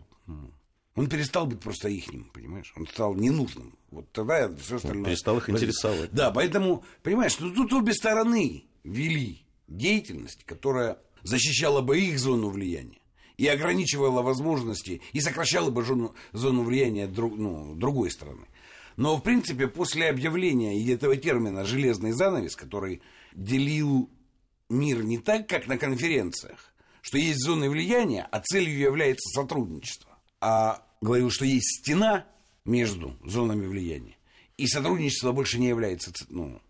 он 0.96 1.08
перестал 1.08 1.46
быть 1.46 1.58
просто 1.60 1.88
ихним, 1.88 2.30
понимаешь? 2.32 2.72
Он 2.76 2.86
стал 2.86 3.14
ненужным. 3.14 3.76
Вот 3.90 4.12
тогда 4.12 4.48
все 4.62 4.76
остальное... 4.76 5.06
перестал 5.06 5.38
их 5.38 5.50
интересовать. 5.50 6.10
Да, 6.12 6.30
поэтому, 6.30 6.84
понимаешь, 7.02 7.36
ну 7.40 7.52
тут 7.52 7.72
обе 7.72 7.92
стороны 7.94 8.64
вели 8.84 9.44
деятельность, 9.66 10.44
которая 10.44 10.98
защищала 11.24 11.80
бы 11.80 11.98
их 11.98 12.18
зону 12.18 12.50
влияния 12.50 13.00
и 13.36 13.48
ограничивала 13.48 14.22
возможности, 14.22 15.02
и 15.12 15.20
сокращала 15.20 15.70
бы 15.70 15.82
зону, 15.84 16.14
зону 16.32 16.62
влияния 16.62 17.08
друг- 17.08 17.36
ну, 17.36 17.74
другой 17.74 18.10
стороны. 18.10 18.46
Но, 18.96 19.16
в 19.16 19.22
принципе, 19.22 19.66
после 19.66 20.08
объявления 20.08 20.80
этого 20.92 21.16
термина 21.16 21.64
«железный 21.64 22.12
занавес», 22.12 22.54
который 22.54 23.02
делил 23.34 24.08
мир 24.68 25.02
не 25.02 25.18
так, 25.18 25.48
как 25.48 25.66
на 25.66 25.78
конференциях, 25.78 26.72
что 27.00 27.18
есть 27.18 27.40
зоны 27.40 27.68
влияния, 27.68 28.28
а 28.30 28.40
целью 28.40 28.78
является 28.78 29.28
сотрудничество, 29.30 30.16
а 30.40 30.86
говорил, 31.00 31.30
что 31.30 31.44
есть 31.44 31.80
стена 31.80 32.26
между 32.64 33.16
зонами 33.24 33.66
влияния, 33.66 34.16
и 34.56 34.66
сотрудничество 34.68 35.32
больше 35.32 35.58
не 35.58 35.68
является 35.68 36.12
ну, 36.28 36.62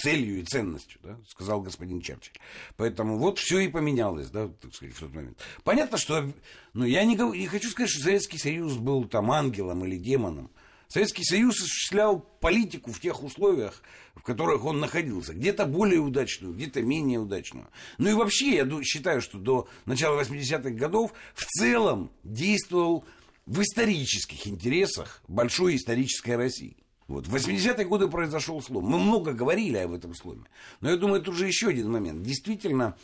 целью 0.00 0.40
и 0.40 0.44
ценностью, 0.44 1.00
да, 1.02 1.18
сказал 1.28 1.60
господин 1.60 2.00
Черчилль. 2.00 2.38
Поэтому 2.76 3.18
вот 3.18 3.38
все 3.38 3.60
и 3.60 3.68
поменялось, 3.68 4.30
да, 4.30 4.48
так 4.48 4.74
сказать, 4.74 4.94
в 4.94 5.00
тот 5.00 5.14
момент. 5.14 5.38
Понятно, 5.64 5.98
что, 5.98 6.32
ну, 6.72 6.84
я 6.84 7.04
не, 7.04 7.16
не 7.16 7.46
хочу 7.46 7.68
сказать, 7.70 7.90
что 7.90 8.02
Советский 8.02 8.38
Союз 8.38 8.76
был 8.76 9.04
там 9.04 9.30
ангелом 9.30 9.84
или 9.84 9.96
демоном. 9.96 10.50
Советский 10.88 11.22
Союз 11.22 11.56
осуществлял 11.56 12.18
политику 12.18 12.90
в 12.90 12.98
тех 12.98 13.22
условиях, 13.22 13.80
в 14.16 14.22
которых 14.22 14.64
он 14.64 14.80
находился. 14.80 15.34
Где-то 15.34 15.66
более 15.66 16.00
удачную, 16.00 16.52
где-то 16.52 16.82
менее 16.82 17.20
удачную. 17.20 17.68
Ну 17.98 18.10
и 18.10 18.14
вообще, 18.14 18.56
я 18.56 18.82
считаю, 18.82 19.22
что 19.22 19.38
до 19.38 19.68
начала 19.84 20.20
80-х 20.20 20.70
годов 20.70 21.12
в 21.34 21.44
целом 21.44 22.10
действовал 22.24 23.04
в 23.46 23.62
исторических 23.62 24.48
интересах 24.48 25.22
большой 25.28 25.76
исторической 25.76 26.36
России. 26.36 26.76
Вот. 27.10 27.26
В 27.26 27.34
80-е 27.34 27.84
годы 27.86 28.06
произошел 28.06 28.62
слом. 28.62 28.84
Мы 28.84 29.00
много 29.00 29.32
говорили 29.32 29.78
об 29.78 29.92
этом 29.92 30.14
сломе. 30.14 30.44
Но 30.80 30.90
я 30.90 30.96
думаю, 30.96 31.20
это 31.20 31.32
уже 31.32 31.48
еще 31.48 31.70
один 31.70 31.90
момент. 31.90 32.22
Действительно, 32.22 32.96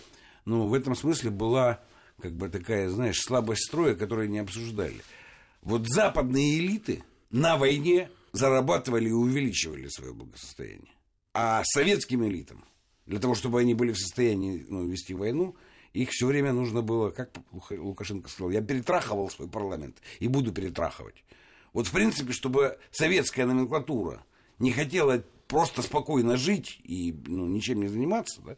ну, 0.45 0.69
в 0.69 0.75
этом 0.75 0.95
смысле 0.95 1.31
была 1.31 1.81
как 2.23 2.33
бы 2.37 2.49
такая, 2.49 2.89
знаешь, 2.89 3.21
слабость 3.21 3.67
строя, 3.67 3.97
которую 3.97 4.31
не 4.31 4.39
обсуждали. 4.39 5.03
Вот 5.61 5.89
западные 5.89 6.61
элиты 6.61 7.03
на 7.31 7.57
войне 7.57 8.09
зарабатывали 8.31 9.09
и 9.09 9.13
увеличивали 9.13 9.89
свое 9.89 10.15
благосостояние. 10.15 10.95
А 11.35 11.65
советским 11.65 12.25
элитам, 12.25 12.65
для 13.07 13.19
того, 13.19 13.35
чтобы 13.35 13.59
они 13.59 13.75
были 13.75 13.91
в 13.91 13.99
состоянии 13.99 14.65
ну, 14.69 14.87
вести 14.87 15.15
войну, 15.15 15.57
их 15.93 16.11
все 16.13 16.29
время 16.29 16.53
нужно 16.53 16.81
было, 16.81 17.11
как 17.11 17.31
Лукашенко 17.71 18.29
сказал, 18.29 18.51
я 18.51 18.63
перетрахивал 18.63 19.29
свой 19.31 19.49
парламент 19.49 20.01
и 20.21 20.29
буду 20.29 20.53
перетрахивать. 20.53 21.25
Вот, 21.77 21.87
в 21.89 21.93
принципе, 21.93 22.33
чтобы 22.33 22.79
советская 22.91 23.45
номенклатура 23.45 24.25
не 24.59 24.73
хотела 24.73 25.23
просто 25.47 25.83
спокойно 25.83 26.39
жить 26.39 26.81
и 26.85 27.15
ну, 27.27 27.45
ничем 27.47 27.83
не 27.83 27.89
заниматься, 27.89 28.41
да, 28.41 28.57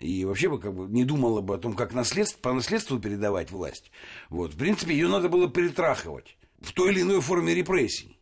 и 0.00 0.24
вообще 0.24 0.48
бы 0.48 0.58
как 0.58 0.74
бы 0.74 0.86
не 0.88 1.04
думала 1.04 1.42
бы 1.42 1.54
о 1.54 1.58
том, 1.58 1.74
как 1.74 1.92
наследство, 1.92 2.38
по 2.40 2.52
наследству 2.54 2.98
передавать 2.98 3.50
власть. 3.50 3.90
Вот, 4.30 4.54
в 4.54 4.56
принципе, 4.56 4.94
ее 4.94 5.08
надо 5.08 5.28
было 5.28 5.50
перетрахивать 5.50 6.38
в 6.60 6.72
той 6.72 6.92
или 6.92 7.02
иной 7.02 7.20
форме 7.20 7.54
репрессий. 7.54 8.18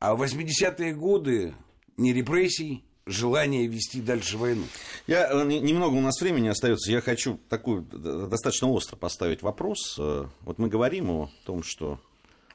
А 0.00 0.16
в 0.16 0.22
80-е 0.24 0.92
годы 0.94 1.54
не 1.96 2.12
репрессий, 2.12 2.84
желание 3.06 3.68
вести 3.68 4.00
дальше 4.00 4.38
войну. 4.38 4.64
Я, 5.06 5.30
э, 5.32 5.44
не- 5.46 5.60
немного 5.60 5.94
у 5.94 6.00
нас 6.00 6.20
времени 6.20 6.48
остается. 6.48 6.90
Я 6.90 7.00
хочу 7.00 7.38
такую 7.48 7.82
д- 7.82 8.26
достаточно 8.26 8.68
остро 8.70 8.96
поставить 8.96 9.42
вопрос. 9.42 9.96
Э, 10.00 10.26
Вот 10.40 10.58
мы 10.58 10.68
говорим 10.68 11.10
о 11.10 11.30
том, 11.46 11.62
что 11.62 11.94
э, 11.94 12.07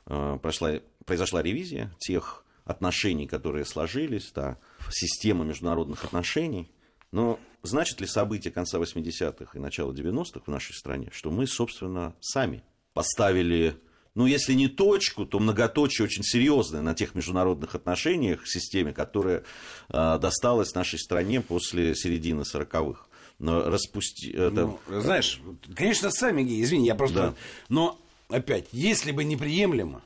прошла, 0.05 0.73
произошла 1.05 1.41
ревизия 1.41 1.93
тех 1.99 2.45
отношений, 2.65 3.27
которые 3.27 3.65
сложились, 3.65 4.31
да, 4.33 4.57
система 4.89 5.43
международных 5.43 6.03
отношений. 6.05 6.69
Но 7.11 7.39
значит 7.61 8.01
ли 8.01 8.07
события 8.07 8.51
конца 8.51 8.79
80-х 8.79 9.57
и 9.57 9.61
начала 9.61 9.91
90-х 9.91 10.41
в 10.45 10.47
нашей 10.47 10.73
стране, 10.73 11.09
что 11.11 11.29
мы, 11.29 11.45
собственно, 11.45 12.15
сами 12.21 12.63
поставили, 12.93 13.75
ну, 14.15 14.25
если 14.25 14.53
не 14.53 14.67
точку, 14.67 15.25
то 15.25 15.39
многоточие 15.39 16.05
очень 16.05 16.23
серьезное 16.23 16.81
на 16.81 16.93
тех 16.93 17.15
международных 17.15 17.75
отношениях, 17.75 18.47
системе, 18.47 18.93
которая 18.93 19.43
э, 19.89 20.19
досталась 20.19 20.73
нашей 20.73 20.99
стране 20.99 21.41
после 21.41 21.95
середины 21.95 22.41
40-х. 22.41 23.05
Но 23.39 23.63
распусти... 23.69 24.31
это- 24.31 24.51
Ну, 24.87 25.01
знаешь, 25.01 25.41
конечно, 25.75 26.11
сами 26.11 26.43
геи, 26.43 26.61
извини, 26.63 26.85
я 26.87 26.95
просто... 26.95 27.15
Да. 27.15 27.33
Но, 27.69 27.99
опять, 28.33 28.67
если 28.71 29.11
бы 29.11 29.23
неприемлемо, 29.23 30.03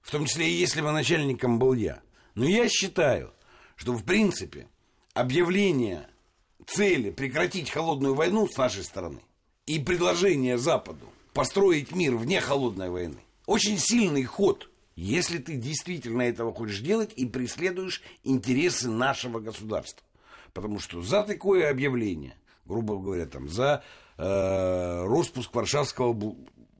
в 0.00 0.10
том 0.10 0.24
числе 0.24 0.48
и 0.48 0.54
если 0.54 0.80
бы 0.80 0.92
начальником 0.92 1.58
был 1.58 1.74
я, 1.74 2.00
но 2.34 2.46
я 2.46 2.68
считаю, 2.68 3.32
что, 3.76 3.92
в 3.92 4.02
принципе, 4.02 4.68
объявление 5.12 6.08
цели 6.66 7.10
прекратить 7.10 7.70
холодную 7.70 8.14
войну 8.14 8.48
с 8.48 8.56
нашей 8.56 8.82
стороны 8.82 9.20
и 9.66 9.78
предложение 9.78 10.56
Западу 10.56 11.06
построить 11.34 11.92
мир 11.92 12.16
вне 12.16 12.40
холодной 12.40 12.88
войны 12.88 13.18
очень 13.44 13.78
сильный 13.78 14.24
ход, 14.24 14.70
если 14.94 15.38
ты 15.38 15.56
действительно 15.56 16.22
этого 16.22 16.54
хочешь 16.54 16.80
делать 16.80 17.12
и 17.14 17.26
преследуешь 17.26 18.02
интересы 18.24 18.88
нашего 18.88 19.38
государства. 19.38 20.04
Потому 20.54 20.80
что 20.80 21.02
за 21.02 21.22
такое 21.22 21.70
объявление, 21.70 22.36
грубо 22.64 22.96
говоря, 22.96 23.26
там, 23.26 23.50
за 23.50 23.84
э, 24.16 25.04
распуск 25.04 25.54
Варшавского 25.54 26.14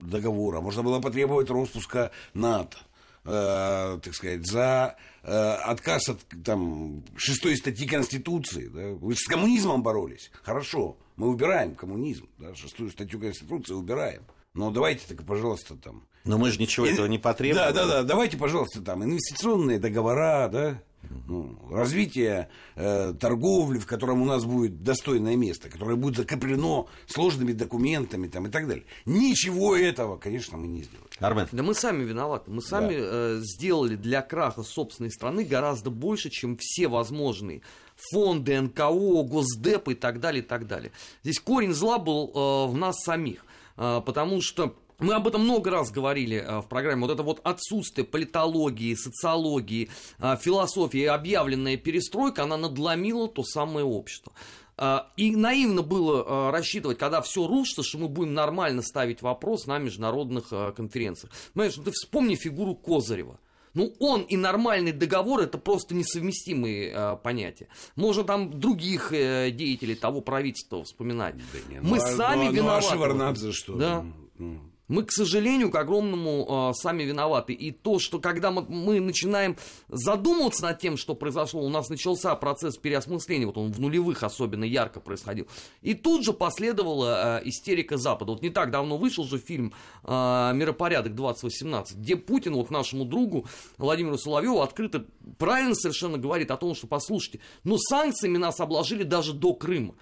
договора, 0.01 0.61
можно 0.61 0.83
было 0.83 1.01
потребовать 1.01 1.51
распуска 1.51 2.11
НАТО, 2.35 2.77
э, 3.25 3.99
так 4.03 4.15
сказать, 4.15 4.47
за 4.47 4.97
э, 5.23 5.31
отказ 5.31 6.09
от 6.09 6.21
там, 6.45 7.03
шестой 7.17 7.57
статьи 7.57 7.87
Конституции. 7.87 8.69
Да? 8.69 8.89
Вы 8.95 9.15
с 9.15 9.25
коммунизмом 9.27 9.83
боролись. 9.83 10.31
Хорошо, 10.43 10.97
мы 11.17 11.29
убираем 11.29 11.75
коммунизм, 11.75 12.29
да? 12.39 12.55
шестую 12.55 12.91
статью 12.91 13.21
Конституции 13.21 13.75
убираем. 13.75 14.23
Но 14.55 14.71
давайте 14.71 15.03
так, 15.07 15.25
пожалуйста, 15.27 15.77
там, 15.77 16.07
Но 16.25 16.39
мы 16.39 16.51
же 16.51 16.59
ничего 16.59 16.87
этого 16.87 17.07
не 17.07 17.19
потребовали. 17.19 17.73
да, 17.73 17.85
да, 17.85 17.87
да. 17.87 18.03
Давайте, 18.03 18.39
пожалуйста, 18.39 18.81
там 18.81 19.05
инвестиционные 19.05 19.79
договора, 19.79 20.49
да, 20.49 20.83
Ну, 21.27 21.59
развитие 21.71 22.49
э, 22.75 23.15
торговли, 23.19 23.79
в 23.79 23.87
котором 23.87 24.23
у 24.23 24.25
нас 24.25 24.45
будет 24.45 24.83
достойное 24.83 25.37
место, 25.37 25.69
которое 25.69 25.97
будет 25.97 26.17
закреплено 26.17 26.89
сложными 27.07 27.53
документами 27.53 28.29
там, 28.29 28.47
и 28.47 28.51
так 28.51 28.69
далее. 28.69 28.85
Ничего 29.05 29.77
этого, 29.77 30.17
конечно, 30.17 30.57
мы 30.57 30.67
не 30.67 30.83
сделали. 30.83 31.09
Армен. 31.19 31.49
Да 31.53 31.63
мы 31.63 31.75
сами 31.75 32.05
виноваты. 32.05 32.51
Мы 32.51 32.63
сами 32.63 32.95
э, 32.97 33.41
сделали 33.43 33.97
для 33.97 34.23
краха 34.23 34.63
собственной 34.63 35.11
страны 35.11 35.45
гораздо 35.45 35.91
больше, 35.91 36.31
чем 36.31 36.57
все 36.59 36.89
возможные 36.89 37.63
фонды, 37.97 38.61
НКО, 38.61 39.23
Госдеп 39.23 39.89
и 39.89 39.95
так 39.95 40.21
далее, 40.21 40.43
и 40.43 40.47
так 40.47 40.67
далее. 40.67 40.93
Здесь 41.23 41.41
корень 41.41 41.73
зла 41.73 41.99
был 41.99 42.31
э, 42.35 42.71
в 42.71 42.77
нас 42.77 43.03
самих, 43.03 43.45
э, 43.77 44.03
потому 44.05 44.41
что 44.41 44.77
мы 44.99 45.15
об 45.15 45.29
этом 45.29 45.43
много 45.43 45.71
раз 45.71 45.91
говорили 45.91 46.37
э, 46.37 46.61
в 46.61 46.69
программе. 46.69 47.03
Вот 47.03 47.11
это 47.11 47.23
вот 47.23 47.41
отсутствие 47.45 48.05
политологии, 48.07 48.95
социологии, 48.95 49.89
э, 50.19 50.37
философии, 50.41 51.05
объявленная 51.05 51.77
перестройка, 51.77 52.45
она 52.45 52.57
надломила 52.57 53.29
то 53.29 53.43
самое 53.43 53.85
общество. 53.85 54.33
Э, 54.79 55.01
И 55.17 55.35
наивно 55.37 55.83
было 55.83 56.51
рассчитывать, 56.51 56.99
когда 56.99 57.21
все 57.21 57.47
рушится, 57.47 57.83
что 57.83 57.99
мы 57.99 58.09
будем 58.09 58.35
нормально 58.35 58.83
ставить 58.83 59.23
вопрос 59.23 59.67
на 59.67 59.79
международных 59.79 60.49
конференциях. 60.75 61.33
Понимаешь, 61.55 61.77
ну 61.77 61.85
ты 61.85 61.91
вспомни 61.93 62.35
фигуру 62.35 62.75
Козырева. 62.75 63.39
Ну, 63.75 63.93
он 64.01 64.23
и 64.23 64.39
нормальный 64.39 64.93
договор 64.93 65.41
это 65.41 65.59
просто 65.59 65.95
несовместимые 65.95 66.93
э, 66.95 67.17
понятия. 67.23 67.69
Можно 67.95 68.25
там 68.25 68.59
других 68.59 69.13
э, 69.13 69.51
деятелей 69.51 69.95
того 69.95 70.23
правительства 70.23 70.83
вспоминать. 70.83 71.35
Не, 71.69 71.81
мы 71.83 71.99
ну, 71.99 72.03
а- 72.03 72.17
сами 72.17 72.45
ну, 72.45 72.49
а- 72.49 72.53
виноваты. 72.53 72.87
Ну, 72.87 72.89
а 72.89 72.93
Шеварнадзе 72.95 73.53
что? 73.53 73.75
Да. 73.75 74.07
Ну, 74.39 74.61
Мы, 74.89 75.03
к 75.03 75.13
сожалению, 75.13 75.71
к 75.71 75.75
огромному 75.77 76.71
э, 76.71 76.75
сами 76.75 77.03
виноваты. 77.03 77.53
И 77.53 77.73
то, 77.73 77.99
что 77.99 78.19
когда 78.19 78.51
мы, 78.51 79.01
начинаем 79.01 79.57
задумываться 79.89 80.63
над 80.63 80.79
тем, 80.79 80.97
что 80.97 81.15
произошло, 81.15 81.63
у 81.63 81.69
нас 81.69 81.89
начался 81.89 82.35
процесс 82.37 82.77
переосмысления, 82.77 83.47
вот 83.47 83.59
он 83.59 83.73
в 83.73 83.81
нулевых 83.81 84.23
особенно 84.23 84.65
ярко 84.65 85.01
происходил. 85.01 85.49
И 85.83 85.95
тут 85.95 86.25
же 86.25 86.33
последовала 86.33 87.41
э, 87.41 87.49
истерика 87.49 87.97
Запада. 87.97 88.33
Вот 88.33 88.43
не 88.43 88.51
так 88.51 88.71
давно 88.71 88.97
вышел 88.97 89.25
же 89.25 89.39
фильм 89.39 89.73
э, 90.05 90.53
«Миропорядок 90.55 91.13
2018», 91.15 91.95
где 91.97 92.17
Путин 92.17 92.55
вот 92.55 92.71
нашему 92.71 93.05
другу 93.05 93.47
Владимиру 93.79 94.19
Соловьеву 94.19 94.61
открыто 94.61 95.07
правильно 95.39 95.75
совершенно 95.75 96.19
говорит 96.19 96.51
о 96.51 96.57
том, 96.57 96.75
что, 96.75 96.87
послушайте, 96.87 97.41
ну 97.65 97.77
санкциями 97.79 98.37
нас 98.37 98.61
обложили 98.61 99.03
даже 99.03 99.33
до 99.33 99.55
Крыма. 99.55 99.95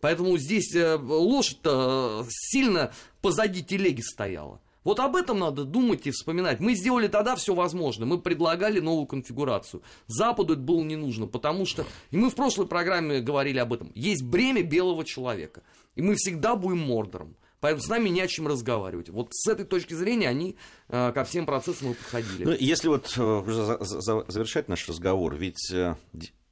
Поэтому 0.00 0.36
здесь 0.38 0.74
э, 0.74 0.96
лошадь-то 0.96 2.24
э, 2.24 2.28
сильно 2.30 2.92
позади 3.22 3.62
телеги 3.62 4.02
стояла. 4.02 4.60
Вот 4.86 5.00
об 5.00 5.16
этом 5.16 5.40
надо 5.40 5.64
думать 5.64 6.06
и 6.06 6.12
вспоминать. 6.12 6.60
Мы 6.60 6.76
сделали 6.76 7.08
тогда 7.08 7.34
все 7.34 7.54
возможное. 7.54 8.06
Мы 8.06 8.20
предлагали 8.20 8.78
новую 8.78 9.06
конфигурацию. 9.06 9.82
Западу 10.06 10.52
это 10.52 10.62
было 10.62 10.80
не 10.84 10.94
нужно, 10.94 11.26
потому 11.26 11.66
что... 11.66 11.84
И 12.12 12.16
мы 12.16 12.30
в 12.30 12.36
прошлой 12.36 12.68
программе 12.68 13.20
говорили 13.20 13.58
об 13.58 13.72
этом. 13.72 13.90
Есть 13.96 14.22
бремя 14.22 14.62
белого 14.62 15.04
человека. 15.04 15.64
И 15.96 16.02
мы 16.02 16.14
всегда 16.14 16.54
будем 16.54 16.78
мордором. 16.78 17.34
Поэтому 17.58 17.82
с 17.82 17.88
нами 17.88 18.10
не 18.10 18.20
о 18.20 18.28
чем 18.28 18.46
разговаривать. 18.46 19.08
Вот 19.08 19.30
с 19.32 19.48
этой 19.48 19.64
точки 19.64 19.94
зрения 19.94 20.28
они 20.28 20.56
э, 20.88 21.10
ко 21.12 21.24
всем 21.24 21.46
процессам 21.46 21.90
и 21.90 21.94
подходили. 21.94 22.44
Ну, 22.44 22.52
если 22.52 22.86
вот 22.86 23.12
э, 23.16 24.24
завершать 24.28 24.68
наш 24.68 24.88
разговор, 24.88 25.34
ведь 25.34 25.72
э, 25.72 25.96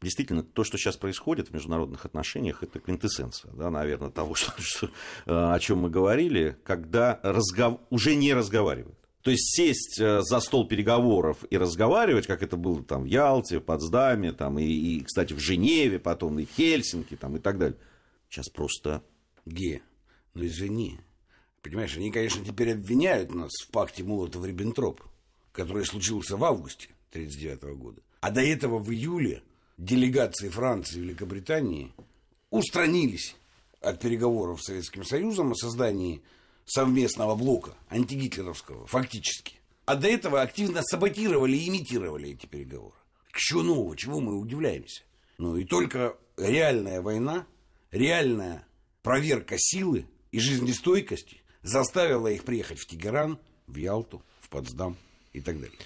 действительно 0.05 0.45
то, 0.45 0.63
что 0.63 0.79
сейчас 0.79 0.97
происходит 0.97 1.49
в 1.49 1.55
международных 1.55 2.05
отношениях, 2.05 2.63
это 2.63 2.79
квинтэссенция, 2.79 3.51
да, 3.53 3.71
наверное, 3.71 4.11
того, 4.11 4.35
что, 4.37 4.53
что, 4.59 4.87
э, 4.87 4.91
о 5.27 5.59
чем 5.59 5.79
мы 5.79 5.91
говорили, 5.91 6.57
когда 6.63 7.19
разгов... 7.23 7.81
уже 7.91 8.15
не 8.15 8.33
разговаривают. 8.33 8.97
То 9.23 9.31
есть 9.31 9.57
сесть 9.57 9.99
э, 9.99 10.21
за 10.21 10.39
стол 10.41 10.69
переговоров 10.69 11.39
и 11.49 11.57
разговаривать, 11.57 12.27
как 12.27 12.43
это 12.43 12.57
было 12.57 12.85
там 12.85 13.03
в 13.03 13.07
Ялте, 13.07 13.59
в 13.59 13.63
Потсдаме, 13.63 14.33
там, 14.33 14.59
и, 14.59 14.65
и, 14.65 15.01
кстати, 15.01 15.33
в 15.33 15.41
Женеве, 15.41 15.99
потом 15.99 16.39
и 16.39 16.45
в 16.45 16.51
Хельсинки 16.51 17.17
там, 17.17 17.37
и 17.37 17.41
так 17.41 17.59
далее. 17.59 17.79
Сейчас 18.29 18.49
просто 18.51 19.03
Ге, 19.47 19.83
ну 20.35 20.45
извини. 20.45 21.01
Понимаешь, 21.63 21.97
они, 21.97 22.11
конечно, 22.11 22.45
теперь 22.45 22.73
обвиняют 22.73 23.35
нас 23.35 23.51
в 23.63 23.71
пакте 23.71 24.03
Молотов-Риббентроп, 24.03 25.01
который 25.53 25.87
случился 25.87 26.37
в 26.37 26.45
августе 26.45 26.91
1939 27.13 27.79
года. 27.79 28.03
А 28.21 28.31
до 28.31 28.43
этого 28.43 28.79
в 28.79 28.91
июле 28.91 29.43
делегации 29.79 30.49
Франции 30.49 30.99
и 30.99 31.03
Великобритании 31.03 31.93
устранились 32.51 33.37
от 33.81 34.01
переговоров 34.01 34.63
с 34.63 34.67
Советским 34.67 35.05
Союзом 35.05 35.53
о 35.53 35.55
создании 35.55 36.23
совместного 36.65 37.35
блока 37.35 37.75
антигитлеровского, 37.91 38.87
фактически. 38.87 39.57
А 39.85 39.97
до 39.97 40.09
этого 40.09 40.41
активно 40.41 40.83
саботировали 40.83 41.57
и 41.57 41.69
имитировали 41.69 42.31
эти 42.31 42.47
переговоры. 42.47 42.95
Что 43.33 43.63
нового, 43.63 43.97
чего 43.97 44.21
мы 44.21 44.39
удивляемся? 44.39 45.03
Ну 45.39 45.57
и 45.57 45.65
только 45.65 46.17
реальная 46.37 47.03
война, 47.03 47.47
реальная 47.91 48.67
проверка 49.03 49.57
силы 49.59 50.07
и 50.33 50.39
жизнестойкости 50.39 51.43
заставила 51.63 52.29
их 52.29 52.45
приехать 52.45 52.79
в 52.79 52.87
Тегеран, 52.87 53.39
в 53.67 53.77
Ялту, 53.77 54.23
в 54.41 54.49
Потсдам 54.49 54.97
и 55.33 55.41
так 55.41 55.61
далее. 55.61 55.77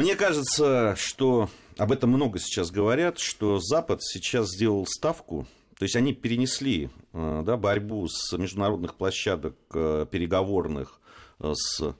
Мне 0.00 0.16
кажется, 0.16 0.94
что 0.96 1.50
об 1.76 1.92
этом 1.92 2.08
много 2.08 2.38
сейчас 2.38 2.70
говорят, 2.70 3.18
что 3.18 3.58
Запад 3.58 4.02
сейчас 4.02 4.48
сделал 4.48 4.86
ставку, 4.86 5.46
то 5.78 5.82
есть 5.82 5.94
они 5.94 6.14
перенесли 6.14 6.88
э, 7.12 7.42
да, 7.44 7.58
борьбу 7.58 8.08
с 8.08 8.34
международных 8.38 8.94
площадок 8.94 9.56
э, 9.74 10.06
переговорных 10.10 11.02
э, 11.40 11.52
с 11.54 11.94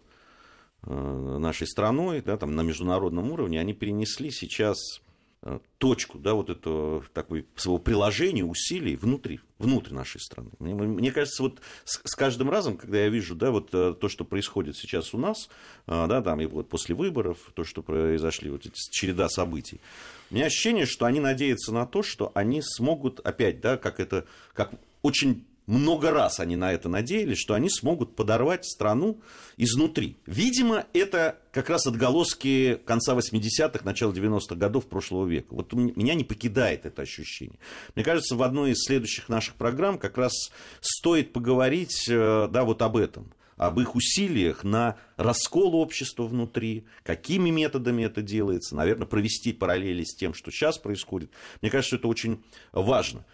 нашей 0.83 1.67
страной, 1.67 2.23
да, 2.23 2.39
там, 2.39 2.57
на 2.57 2.63
международном 2.63 3.33
уровне, 3.33 3.61
они 3.61 3.75
перенесли 3.75 4.31
сейчас 4.31 4.79
точку, 5.79 6.19
да, 6.19 6.35
вот 6.35 6.51
это 6.51 7.03
такой 7.15 7.47
своего 7.57 7.79
приложения 7.79 8.45
усилий 8.45 8.95
внутри, 8.95 9.41
внутрь 9.59 9.95
нашей 9.95 10.21
страны. 10.21 10.51
Мне, 10.59 10.75
мне 10.75 11.13
кажется, 11.13 11.43
вот 11.43 11.61
с, 11.85 11.99
с 12.05 12.15
каждым 12.15 12.51
разом, 12.51 12.77
когда 12.77 12.99
я 12.99 13.09
вижу, 13.09 13.35
да, 13.35 13.51
вот 13.51 13.71
э, 13.73 13.95
то, 13.99 14.09
что 14.11 14.27
происходит 14.27 14.77
сейчас 14.77 15.15
у 15.15 15.19
нас, 15.19 15.49
э, 15.87 16.07
да, 16.09 16.21
там 16.21 16.43
и 16.43 16.47
вот 16.47 16.69
после 16.69 16.95
выборов, 16.95 17.39
то, 17.55 17.65
что 17.65 17.83
произошли, 17.83 18.51
вот 18.51 18.67
эти 18.67 18.75
череда 18.91 19.31
событий, 19.31 19.81
у 20.31 20.35
меня 20.35 20.47
ощущение, 20.47 20.85
что 20.85 21.07
они 21.07 21.21
надеются 21.21 21.73
на 21.73 21.87
то, 21.87 22.03
что 22.03 22.33
они 22.35 22.61
смогут 22.63 23.21
опять, 23.21 23.63
да, 23.63 23.79
как 23.79 23.99
это, 23.99 24.27
как 24.53 24.73
очень 25.01 25.47
много 25.71 26.11
раз 26.11 26.41
они 26.41 26.57
на 26.57 26.73
это 26.73 26.89
надеялись, 26.89 27.39
что 27.39 27.55
они 27.55 27.71
смогут 27.71 28.17
подорвать 28.17 28.65
страну 28.65 29.21
изнутри. 29.57 30.17
Видимо, 30.27 30.87
это 30.93 31.39
как 31.53 31.71
раз 31.71 31.87
отголоски 31.87 32.81
конца 32.85 33.15
80-х, 33.15 33.85
начала 33.85 34.13
90-х 34.13 34.57
годов 34.57 34.89
прошлого 34.89 35.27
века. 35.27 35.55
Вот 35.55 35.73
меня 35.73 36.15
не 36.15 36.25
покидает 36.25 36.87
это 36.87 37.03
ощущение. 37.03 37.59
Мне 37.95 38.05
кажется, 38.05 38.35
в 38.35 38.43
одной 38.43 38.73
из 38.73 38.83
следующих 38.85 39.29
наших 39.29 39.55
программ 39.55 39.99
как 39.99 40.19
раз 40.19 40.33
стоит 40.81 41.33
поговорить 41.33 42.07
э, 42.09 42.49
да, 42.51 42.65
вот 42.65 42.83
об 42.83 42.97
этом 42.97 43.33
об 43.57 43.79
их 43.79 43.95
усилиях 43.95 44.65
на 44.65 44.97
раскол 45.19 45.77
общества 45.77 46.23
внутри, 46.23 46.87
какими 47.03 47.51
методами 47.51 48.05
это 48.05 48.23
делается, 48.23 48.75
наверное, 48.75 49.07
провести 49.07 49.53
параллели 49.53 50.03
с 50.03 50.15
тем, 50.15 50.33
что 50.33 50.51
сейчас 50.51 50.79
происходит. 50.79 51.31
Мне 51.61 51.71
кажется, 51.71 51.97
это 51.97 52.09
очень 52.09 52.43
важно. 52.73 53.27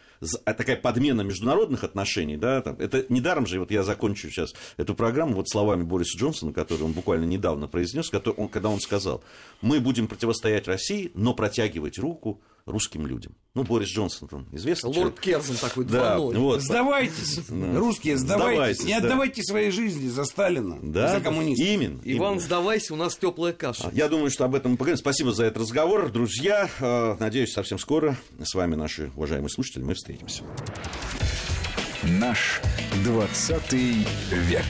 А 0.45 0.55
такая 0.55 0.77
подмена 0.77 1.23
международных 1.23 1.85
отношений, 1.85 2.37
да, 2.37 2.63
там, 2.63 2.77
это 2.79 3.05
недаром 3.09 3.47
же, 3.47 3.59
вот 3.59 3.71
я 3.71 3.83
закончу 3.83 4.29
сейчас 4.31 4.55
эту 4.77 4.95
программу 4.95 5.35
вот 5.35 5.49
словами 5.49 5.83
Бориса 5.83 6.19
Джонсона, 6.19 6.53
который 6.53 6.83
он 6.83 6.93
буквально 6.93 7.25
недавно 7.25 7.69
произнес, 7.69 8.09
который 8.11 8.37
он, 8.37 8.49
когда 8.49 8.69
он 8.69 8.81
сказал, 8.81 9.23
мы 9.61 9.81
будем 9.81 10.09
противостоять 10.09 10.69
России, 10.69 11.11
но 11.15 11.35
протягивать 11.35 11.99
руку 11.99 12.41
русским 12.67 13.07
людям. 13.07 13.35
Ну, 13.55 13.63
Борис 13.63 13.89
Джонсон, 13.89 14.29
там, 14.29 14.47
известный 14.53 14.89
Лорд 14.89 14.97
человек. 14.99 15.21
Керзен 15.21 15.57
такой 15.57 15.85
Да, 15.87 16.19
вот. 16.19 16.61
Сдавайтесь, 16.61 17.41
русские, 17.49 18.17
сдавайтесь. 18.19 18.57
Сдавайтесь, 18.79 18.85
Не 18.85 19.01
да. 19.01 19.07
отдавайте 19.07 19.43
своей 19.43 19.71
жизни 19.71 20.09
за 20.09 20.25
Сталина, 20.25 20.79
Да, 20.83 21.15
за 21.15 21.21
коммунистов. 21.21 21.67
Именно. 21.67 22.01
Иван, 22.05 22.33
именно. 22.33 22.41
сдавайся, 22.41 22.93
у 22.93 22.97
нас 22.97 23.17
теплая 23.17 23.53
каша. 23.53 23.89
Я 23.95 24.09
думаю, 24.09 24.31
что 24.31 24.45
об 24.45 24.55
этом 24.55 24.73
мы 24.73 24.77
поговорим. 24.77 24.99
Спасибо 24.99 25.33
за 25.33 25.45
этот 25.45 25.63
разговор. 25.63 26.11
Друзья, 26.11 26.69
э, 26.81 27.17
надеюсь, 27.21 27.53
совсем 27.53 27.79
скоро 27.79 28.17
с 28.43 28.53
вами, 28.55 28.75
наши 28.75 29.11
уважаемые 29.17 29.49
слушатели, 29.51 29.83
мы 29.83 29.95
встретимся. 29.95 30.43
Наш 32.03 32.61
20 33.05 33.73
век. 34.31 34.65